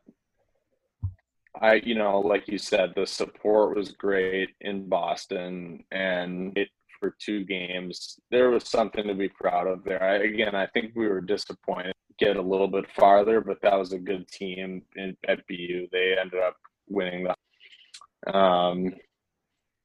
I, 1.60 1.74
you 1.74 1.96
know, 1.96 2.20
like 2.20 2.46
you 2.46 2.56
said, 2.56 2.92
the 2.94 3.04
support 3.04 3.76
was 3.76 3.90
great 3.90 4.50
in 4.60 4.88
Boston, 4.88 5.82
and 5.90 6.56
it 6.56 6.68
for 7.00 7.16
two 7.18 7.44
games. 7.44 8.20
There 8.30 8.50
was 8.50 8.68
something 8.68 9.08
to 9.08 9.14
be 9.14 9.28
proud 9.28 9.66
of 9.66 9.82
there. 9.82 10.00
I, 10.00 10.18
again, 10.18 10.54
I 10.54 10.66
think 10.68 10.92
we 10.94 11.08
were 11.08 11.20
disappointed 11.20 11.94
get 12.18 12.36
a 12.36 12.42
little 12.42 12.68
bit 12.68 12.86
farther, 12.92 13.40
but 13.40 13.60
that 13.62 13.76
was 13.76 13.92
a 13.92 13.98
good 13.98 14.28
team 14.28 14.82
in, 14.94 15.16
at 15.28 15.46
BU. 15.48 15.88
They 15.90 16.14
ended 16.18 16.40
up 16.40 16.56
winning 16.88 17.26
the. 17.26 18.32
Um, 18.32 18.94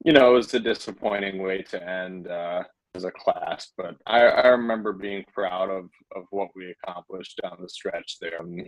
you 0.05 0.13
know, 0.13 0.31
it 0.31 0.35
was 0.35 0.53
a 0.53 0.59
disappointing 0.59 1.41
way 1.41 1.63
to 1.63 1.89
end 1.89 2.27
uh, 2.27 2.63
as 2.95 3.03
a 3.03 3.11
class, 3.11 3.71
but 3.77 3.95
I, 4.05 4.21
I 4.21 4.47
remember 4.49 4.93
being 4.93 5.23
proud 5.33 5.69
of 5.69 5.89
of 6.15 6.25
what 6.29 6.49
we 6.55 6.73
accomplished 6.83 7.39
down 7.41 7.57
the 7.61 7.69
stretch 7.69 8.17
there. 8.19 8.41
Um, 8.41 8.63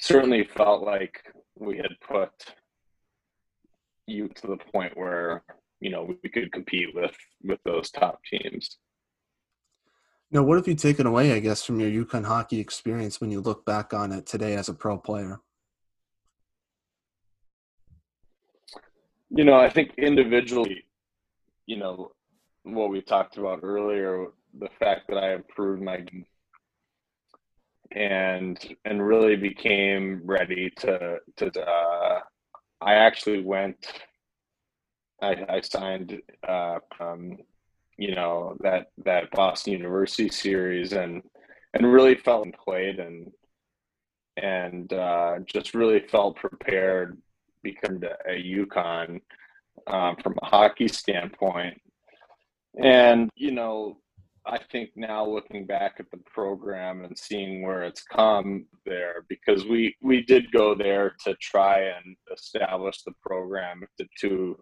certainly 0.00 0.44
felt 0.44 0.82
like 0.82 1.22
we 1.56 1.76
had 1.76 1.92
put 2.06 2.30
you 4.06 4.28
to 4.28 4.46
the 4.46 4.56
point 4.72 4.96
where 4.96 5.42
you 5.80 5.90
know 5.90 6.10
we 6.22 6.30
could 6.30 6.52
compete 6.52 6.94
with 6.94 7.16
with 7.42 7.60
those 7.64 7.90
top 7.90 8.20
teams. 8.24 8.78
Now, 10.30 10.42
what 10.42 10.58
have 10.58 10.68
you 10.68 10.74
taken 10.74 11.06
away, 11.06 11.32
I 11.32 11.38
guess, 11.38 11.64
from 11.64 11.80
your 11.80 12.04
UConn 12.04 12.26
hockey 12.26 12.60
experience 12.60 13.18
when 13.18 13.30
you 13.30 13.40
look 13.40 13.64
back 13.64 13.94
on 13.94 14.12
it 14.12 14.26
today 14.26 14.56
as 14.56 14.68
a 14.68 14.74
pro 14.74 14.98
player? 14.98 15.40
You 19.30 19.44
know, 19.44 19.54
I 19.54 19.70
think 19.70 19.94
individually, 19.96 20.84
you 21.64 21.78
know, 21.78 22.12
what 22.74 22.90
we 22.90 23.00
talked 23.00 23.36
about 23.36 23.60
earlier, 23.62 24.26
the 24.58 24.68
fact 24.78 25.08
that 25.08 25.18
I 25.18 25.34
improved 25.34 25.82
my 25.82 26.04
and 27.92 28.76
and 28.84 29.06
really 29.06 29.36
became 29.36 30.20
ready 30.24 30.70
to 30.76 31.18
to 31.36 31.60
uh, 31.60 32.20
I 32.80 32.94
actually 32.94 33.42
went 33.42 33.86
I, 35.22 35.36
I 35.48 35.60
signed 35.60 36.20
uh, 36.46 36.78
um, 37.00 37.38
you 37.96 38.14
know 38.14 38.56
that 38.60 38.90
that 39.04 39.30
Boston 39.32 39.72
University 39.72 40.28
series 40.28 40.92
and 40.92 41.22
and 41.74 41.92
really 41.92 42.14
felt 42.14 42.44
and 42.44 42.54
played 42.54 42.98
and 42.98 43.32
and 44.36 44.92
uh, 44.92 45.38
just 45.46 45.74
really 45.74 46.00
felt 46.00 46.36
prepared 46.36 47.18
become 47.62 48.00
a 48.26 48.32
UConn 48.32 49.20
um, 49.86 50.16
from 50.22 50.36
a 50.42 50.46
hockey 50.46 50.88
standpoint 50.88 51.80
and 52.78 53.30
you 53.34 53.50
know 53.50 53.98
I 54.46 54.58
think 54.72 54.90
now 54.96 55.26
looking 55.26 55.66
back 55.66 55.96
at 55.98 56.10
the 56.10 56.18
program 56.18 57.04
and 57.04 57.16
seeing 57.18 57.62
where 57.62 57.82
it's 57.82 58.02
come 58.02 58.66
there, 58.86 59.26
because 59.28 59.66
we 59.66 59.94
we 60.00 60.22
did 60.22 60.50
go 60.52 60.74
there 60.74 61.14
to 61.24 61.34
try 61.34 61.80
and 61.80 62.16
establish 62.32 63.02
the 63.02 63.12
program 63.22 63.82
to, 63.98 64.06
to 64.20 64.58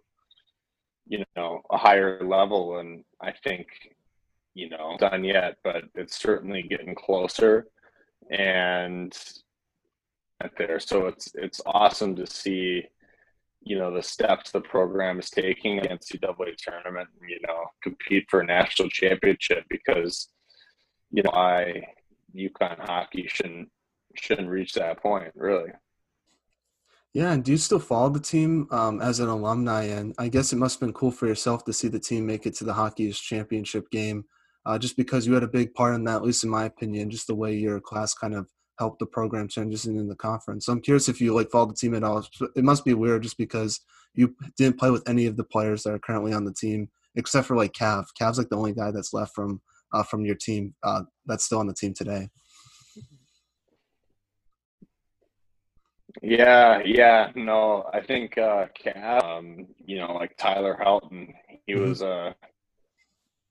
you 1.07 1.25
know 1.37 1.61
a 1.71 1.77
higher 1.77 2.21
level, 2.25 2.79
and 2.79 3.05
I 3.21 3.33
think 3.45 3.69
you 4.55 4.71
know 4.71 4.97
done 4.99 5.23
yet, 5.23 5.57
but 5.63 5.85
it's 5.95 6.21
certainly 6.21 6.63
getting 6.63 6.95
closer, 6.95 7.67
and 8.31 9.17
there. 10.59 10.81
So 10.81 11.07
it's 11.07 11.31
it's 11.35 11.61
awesome 11.65 12.17
to 12.17 12.27
see 12.27 12.85
you 13.67 13.77
know 13.77 13.93
the 13.93 14.03
steps 14.03 14.53
the 14.53 14.61
program 14.61 15.19
is 15.19 15.29
taking 15.29 15.81
against 15.81 16.13
NCAA 16.13 16.55
tournament, 16.57 17.09
you 17.29 17.41
know, 17.47 17.65
compete 17.83 18.25
for 18.31 18.41
a 18.41 18.47
national 18.47 18.89
championship 18.89 19.65
because 19.69 20.29
you 21.11 21.25
know 21.25 21.33
I 21.33 21.83
UConn 22.35 22.79
hockey 22.79 23.27
shouldn't 23.27 23.69
shouldn't 24.15 24.49
reach 24.49 24.75
that 24.75 25.03
point 25.03 25.33
really. 25.35 25.73
Yeah, 27.13 27.33
and 27.33 27.43
do 27.43 27.51
you 27.51 27.59
still 27.59 27.81
follow 27.81 28.11
the 28.11 28.21
team 28.21 28.69
um, 28.71 29.01
as 29.01 29.19
an 29.21 29.29
alumni? 29.29 29.85
And 29.85 30.15
I 30.19 30.29
guess 30.29 30.53
it 30.53 30.57
must 30.57 30.77
have 30.77 30.87
been 30.87 30.93
cool 30.93 31.11
for 31.11 31.27
yourself 31.27 31.65
to 31.65 31.73
see 31.73 31.89
the 31.89 31.99
team 31.99 32.27
make 32.27 32.47
it 32.47 32.55
to 32.57 32.65
the 32.65 32.75
Hockey's 32.75 33.19
championship 33.19 33.91
game, 33.91 34.27
uh, 34.67 34.79
just 34.79 34.99
because 34.99 35.27
you 35.27 35.33
had 35.33 35.43
a 35.43 35.49
big 35.49 35.73
part 35.73 35.95
in 35.95 36.05
that, 36.05 36.17
at 36.17 36.25
least 36.25 36.45
in 36.45 36.51
my 36.51 36.67
opinion, 36.67 37.09
just 37.11 37.27
the 37.27 37.35
way 37.35 37.57
your 37.57 37.81
class 37.81 38.13
kind 38.13 38.35
of 38.35 38.47
help 38.79 38.99
the 38.99 39.07
program 39.07 39.49
transition 39.49 39.99
in 39.99 40.09
the 40.09 40.17
conference. 40.17 40.67
So 40.67 40.73
I'm 40.73 40.81
curious 40.81 41.09
if 41.09 41.21
you 41.21 41.35
like 41.35 41.51
follow 41.51 41.67
the 41.67 41.75
team 41.75 41.95
at 41.95 42.05
all. 42.05 42.27
It 42.55 42.65
must 42.65 42.85
be 42.85 42.95
weird 42.95 43.23
just 43.23 43.39
because 43.39 43.81
you 44.15 44.35
didn't 44.57 44.79
play 44.79 44.91
with 44.91 45.09
any 45.09 45.27
of 45.27 45.37
the 45.37 45.45
players 45.45 45.83
that 45.83 45.93
are 45.93 45.99
currently 45.99 46.33
on 46.33 46.45
the 46.45 46.53
team 46.53 46.89
except 47.17 47.47
for 47.47 47.57
like 47.57 47.73
Cav. 47.73 48.07
Cav's 48.21 48.39
like 48.39 48.49
the 48.49 48.57
only 48.57 48.73
guy 48.73 48.91
that's 48.91 49.13
left 49.13 49.35
from 49.35 49.61
uh, 49.93 50.03
from 50.03 50.25
your 50.25 50.35
team 50.35 50.75
uh, 50.83 51.03
that's 51.27 51.45
still 51.45 51.59
on 51.59 51.67
the 51.67 51.75
team 51.75 51.95
today. 51.95 52.29
Yeah, 56.23 56.81
yeah, 56.85 57.31
no, 57.35 57.89
I 57.93 58.01
think 58.01 58.39
uh, 58.39 58.67
Cav, 58.83 59.23
um, 59.23 59.67
you 59.85 59.99
know, 59.99 60.15
like 60.15 60.37
Tyler 60.39 60.79
Helton, 60.83 61.35
he 61.67 61.75
mm-hmm. 61.75 61.89
was 61.89 62.01
a, 62.01 62.35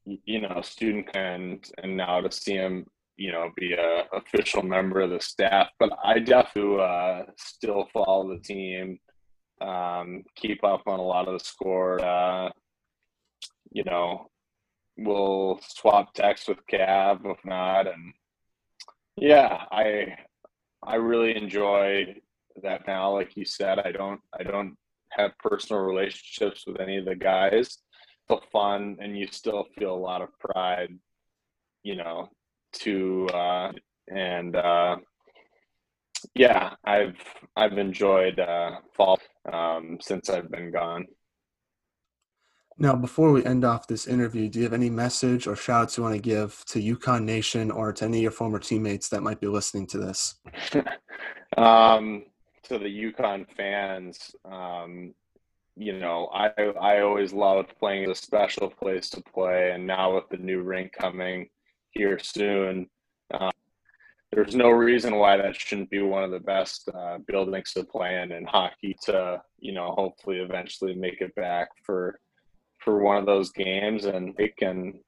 you 0.06 0.42
know, 0.42 0.62
student 0.62 1.08
and 1.16 1.64
and 1.84 1.96
now 1.96 2.22
to 2.22 2.32
see 2.32 2.54
him 2.54 2.86
you 3.18 3.32
know, 3.32 3.50
be 3.56 3.74
a 3.74 4.06
official 4.14 4.64
member 4.64 5.02
of 5.02 5.10
the 5.10 5.20
staff, 5.20 5.70
but 5.80 5.92
I 6.04 6.20
definitely 6.20 6.82
uh, 6.82 7.24
still 7.38 7.88
follow 7.94 8.30
the 8.30 8.42
team, 8.42 9.00
um, 9.62 10.24
keep 10.36 10.64
up 10.64 10.84
on 10.88 11.00
a 11.00 11.04
lot 11.04 11.28
of 11.28 11.40
the 11.40 11.46
score. 11.46 12.04
Uh, 12.04 12.50
you 13.72 13.84
know, 13.84 14.30
we'll 14.98 15.60
swap 15.62 16.14
text 16.14 16.48
with 16.48 16.60
Cav 16.72 17.20
if 17.26 17.44
not, 17.46 17.88
and 17.88 18.14
yeah, 19.18 19.64
I 19.72 20.18
I 20.84 20.96
really 20.96 21.36
enjoy 21.36 22.16
that 22.64 22.88
now. 22.88 23.14
Like 23.14 23.36
you 23.36 23.46
said, 23.46 23.80
I 23.80 23.92
don't 23.92 24.22
I 24.38 24.44
don't 24.44 24.76
have 25.10 25.32
personal 25.40 25.82
relationships 25.82 26.66
with 26.68 26.80
any 26.80 26.98
of 26.98 27.06
the 27.06 27.16
guys. 27.16 27.78
Still 28.26 28.44
fun, 28.52 28.98
and 29.00 29.18
you 29.18 29.28
still 29.28 29.68
feel 29.78 29.94
a 29.94 29.96
lot 29.96 30.22
of 30.22 30.30
pride, 30.40 30.98
you 31.84 31.96
know, 31.96 32.30
to 32.80 33.28
uh, 33.34 33.72
and 34.08 34.56
uh, 34.56 34.98
yeah, 36.34 36.74
I've 36.84 37.18
I've 37.56 37.78
enjoyed 37.78 38.40
uh, 38.40 38.78
fall 38.94 39.20
um, 39.52 39.98
since 40.02 40.30
I've 40.30 40.50
been 40.50 40.72
gone. 40.72 41.06
Now, 42.78 42.94
before 42.96 43.32
we 43.32 43.46
end 43.46 43.64
off 43.64 43.88
this 43.88 44.06
interview, 44.06 44.50
do 44.50 44.60
you 44.60 44.66
have 44.66 44.74
any 44.74 44.90
message 44.90 45.48
or 45.48 45.56
shout 45.56 45.84
outs 45.84 45.98
you 45.98 46.04
want 46.04 46.16
to 46.16 46.22
give 46.22 46.62
to 46.68 46.82
UConn 46.82 47.24
Nation 47.24 47.72
or 47.72 47.94
to 47.94 48.04
any 48.04 48.18
of 48.18 48.24
your 48.24 48.32
former 48.32 48.60
teammates 48.60 49.08
that 49.10 49.24
might 49.24 49.40
be 49.40 49.48
listening 49.48 49.88
to 49.88 49.98
this? 49.98 50.36
um, 51.58 52.26
to 52.64 52.78
the 52.78 53.14
UConn 53.14 53.46
fans, 53.56 54.36
um, 54.44 55.14
you 55.78 55.98
know, 55.98 56.30
I 56.34 56.50
I 56.82 57.02
always 57.02 57.32
loved 57.32 57.78
playing 57.80 58.10
a 58.10 58.16
special 58.16 58.70
place 58.70 59.10
to 59.12 59.22
play, 59.22 59.72
and 59.72 59.88
now 59.88 60.16
with 60.16 60.28
the 60.30 60.38
new 60.38 60.62
rink 60.62 60.92
coming 60.92 61.48
here 61.96 62.20
soon, 62.20 62.88
uh, 63.34 63.52
there's 64.32 64.56
no 64.56 64.70
reason 64.70 65.16
why 65.16 65.38
that 65.38 65.56
shouldn't 65.56 65.90
be 65.90 66.02
one 66.02 66.24
of 66.24 66.32
the 66.32 66.40
best 66.40 66.90
uh, 66.94 67.18
buildings 67.26 67.72
to 67.74 67.86
play 67.86 68.22
in 68.22 68.32
in 68.32 68.46
hockey. 68.46 68.96
To 69.04 69.42
you 69.60 69.72
know, 69.72 69.94
hopefully, 69.98 70.40
eventually 70.40 70.94
make 70.94 71.22
it 71.22 71.34
back 71.36 71.70
for 71.84 72.20
for 72.80 73.00
one 73.00 73.18
of 73.18 73.26
those 73.26 73.52
games, 73.52 74.06
and 74.06 74.36
it 74.38 74.56
can 74.58 75.00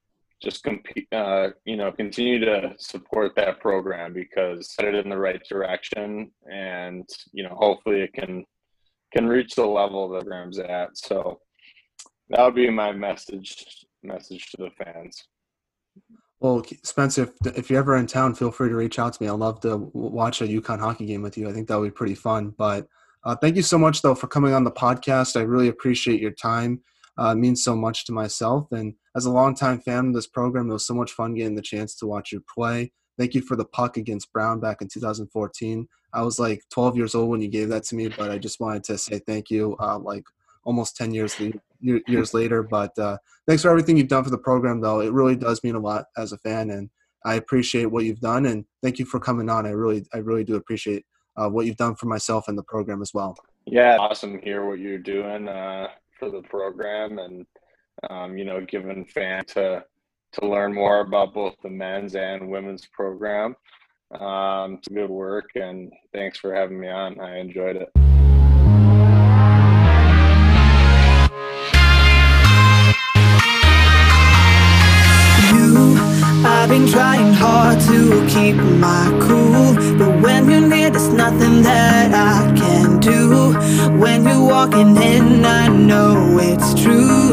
just 0.42 0.62
compete, 0.62 1.08
uh, 1.12 1.48
you 1.64 1.76
know, 1.76 1.90
continue 1.92 2.38
to 2.38 2.74
support 2.78 3.34
that 3.36 3.60
program 3.60 4.12
because 4.12 4.72
set 4.72 4.86
it 4.86 4.94
in 4.94 5.10
the 5.10 5.18
right 5.18 5.42
direction, 5.48 6.30
and 6.50 7.08
you 7.32 7.42
know, 7.42 7.54
hopefully, 7.58 8.00
it 8.00 8.14
can 8.14 8.44
can 9.12 9.26
reach 9.26 9.54
the 9.54 9.66
level 9.66 10.08
the 10.08 10.20
program's 10.20 10.58
at. 10.58 10.96
So 10.96 11.40
that 12.30 12.44
would 12.44 12.54
be 12.54 12.70
my 12.70 12.92
message 12.92 13.84
message 14.02 14.50
to 14.52 14.56
the 14.58 14.70
fans. 14.82 15.24
Well, 16.40 16.64
Spencer, 16.84 17.24
if, 17.24 17.56
if 17.56 17.70
you're 17.70 17.80
ever 17.80 17.96
in 17.96 18.06
town, 18.06 18.34
feel 18.34 18.52
free 18.52 18.68
to 18.68 18.76
reach 18.76 18.98
out 18.98 19.12
to 19.12 19.22
me. 19.22 19.28
I'd 19.28 19.32
love 19.32 19.60
to 19.60 19.90
watch 19.92 20.40
a 20.40 20.44
UConn 20.44 20.78
hockey 20.78 21.06
game 21.06 21.22
with 21.22 21.36
you. 21.36 21.48
I 21.48 21.52
think 21.52 21.66
that 21.68 21.78
would 21.78 21.86
be 21.86 21.96
pretty 21.96 22.14
fun. 22.14 22.54
But 22.56 22.86
uh, 23.24 23.34
thank 23.36 23.56
you 23.56 23.62
so 23.62 23.76
much, 23.76 24.02
though, 24.02 24.14
for 24.14 24.28
coming 24.28 24.54
on 24.54 24.62
the 24.62 24.70
podcast. 24.70 25.36
I 25.36 25.42
really 25.42 25.68
appreciate 25.68 26.20
your 26.20 26.30
time. 26.30 26.80
Uh, 27.16 27.34
means 27.34 27.64
so 27.64 27.74
much 27.74 28.04
to 28.04 28.12
myself. 28.12 28.70
And 28.70 28.94
as 29.16 29.24
a 29.24 29.32
longtime 29.32 29.80
fan 29.80 30.08
of 30.08 30.14
this 30.14 30.28
program, 30.28 30.70
it 30.70 30.74
was 30.74 30.86
so 30.86 30.94
much 30.94 31.10
fun 31.10 31.34
getting 31.34 31.56
the 31.56 31.62
chance 31.62 31.96
to 31.96 32.06
watch 32.06 32.30
you 32.30 32.44
play. 32.54 32.92
Thank 33.18 33.34
you 33.34 33.42
for 33.42 33.56
the 33.56 33.64
puck 33.64 33.96
against 33.96 34.32
Brown 34.32 34.60
back 34.60 34.80
in 34.80 34.86
2014. 34.86 35.88
I 36.12 36.22
was 36.22 36.38
like 36.38 36.62
12 36.70 36.96
years 36.96 37.16
old 37.16 37.30
when 37.30 37.40
you 37.40 37.48
gave 37.48 37.68
that 37.70 37.82
to 37.84 37.96
me, 37.96 38.06
but 38.06 38.30
I 38.30 38.38
just 38.38 38.60
wanted 38.60 38.84
to 38.84 38.96
say 38.96 39.18
thank 39.26 39.50
you. 39.50 39.76
Uh, 39.80 39.98
like 39.98 40.22
almost 40.64 40.96
10 40.96 41.12
years 41.12 41.34
years 41.80 42.34
later. 42.34 42.62
But 42.62 42.98
uh, 42.98 43.18
thanks 43.46 43.62
for 43.62 43.70
everything 43.70 43.96
you've 43.96 44.08
done 44.08 44.24
for 44.24 44.30
the 44.30 44.38
program, 44.38 44.80
though. 44.80 45.00
It 45.00 45.12
really 45.12 45.36
does 45.36 45.62
mean 45.62 45.74
a 45.74 45.80
lot 45.80 46.06
as 46.16 46.32
a 46.32 46.38
fan, 46.38 46.70
and 46.70 46.90
I 47.24 47.34
appreciate 47.34 47.86
what 47.86 48.04
you've 48.04 48.20
done. 48.20 48.46
And 48.46 48.64
thank 48.82 48.98
you 48.98 49.04
for 49.04 49.20
coming 49.20 49.48
on. 49.48 49.66
I 49.66 49.70
really, 49.70 50.06
I 50.12 50.18
really 50.18 50.44
do 50.44 50.56
appreciate 50.56 51.04
uh, 51.36 51.48
what 51.48 51.66
you've 51.66 51.76
done 51.76 51.94
for 51.94 52.06
myself 52.06 52.48
and 52.48 52.58
the 52.58 52.64
program 52.64 53.02
as 53.02 53.14
well. 53.14 53.36
Yeah, 53.66 53.96
awesome 53.98 54.38
to 54.38 54.44
hear 54.44 54.66
what 54.66 54.78
you're 54.78 54.98
doing 54.98 55.48
uh, 55.48 55.88
for 56.18 56.30
the 56.30 56.42
program, 56.42 57.18
and 57.18 57.46
um, 58.10 58.38
you 58.38 58.44
know, 58.44 58.64
giving 58.64 59.04
fans 59.04 59.52
to 59.54 59.84
to 60.32 60.46
learn 60.46 60.74
more 60.74 61.00
about 61.00 61.32
both 61.32 61.54
the 61.62 61.70
men's 61.70 62.14
and 62.14 62.48
women's 62.48 62.86
program. 62.86 63.54
Um, 64.18 64.74
it's 64.74 64.88
good 64.88 65.10
work, 65.10 65.50
and 65.54 65.92
thanks 66.14 66.38
for 66.38 66.54
having 66.54 66.80
me 66.80 66.88
on. 66.88 67.20
I 67.20 67.38
enjoyed 67.38 67.76
it. 67.76 67.88
I've 76.60 76.68
been 76.68 76.88
trying 76.88 77.32
hard 77.34 77.78
to 77.82 78.26
keep 78.26 78.56
my 78.56 79.06
cool 79.22 79.74
But 79.96 80.20
when 80.20 80.50
you're 80.50 80.60
near, 80.60 80.90
there's 80.90 81.08
nothing 81.08 81.62
that 81.62 82.12
I 82.12 82.52
can 82.56 82.98
do. 82.98 83.52
When 83.96 84.24
you're 84.24 84.44
walking 84.44 84.96
in, 84.96 85.44
I 85.44 85.68
know 85.68 86.36
it's 86.40 86.74
true. 86.82 87.30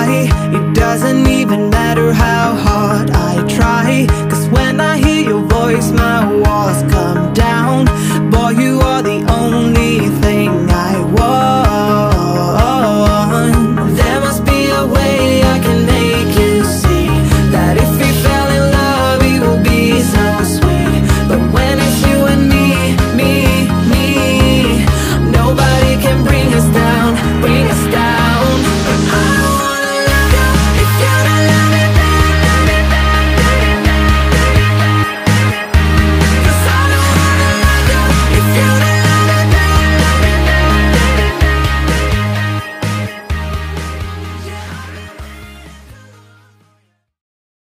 I, 0.00 0.28
it 0.52 0.74
doesn't 0.74 1.28
even 1.28 1.70
matter 1.70 2.12
how 2.12 2.56
hard 2.56 3.10
I 3.12 3.46
try 3.46 4.08
Cause 4.28 4.48
when 4.48 4.80
I 4.80 4.98
hear 4.98 5.28
your 5.30 5.44
voice, 5.44 5.92
my 5.92 6.26
walls 6.42 6.82
come 6.92 7.32
down. 7.34 7.86
Boy, 8.32 8.50
you 8.60 8.80
are 8.80 8.97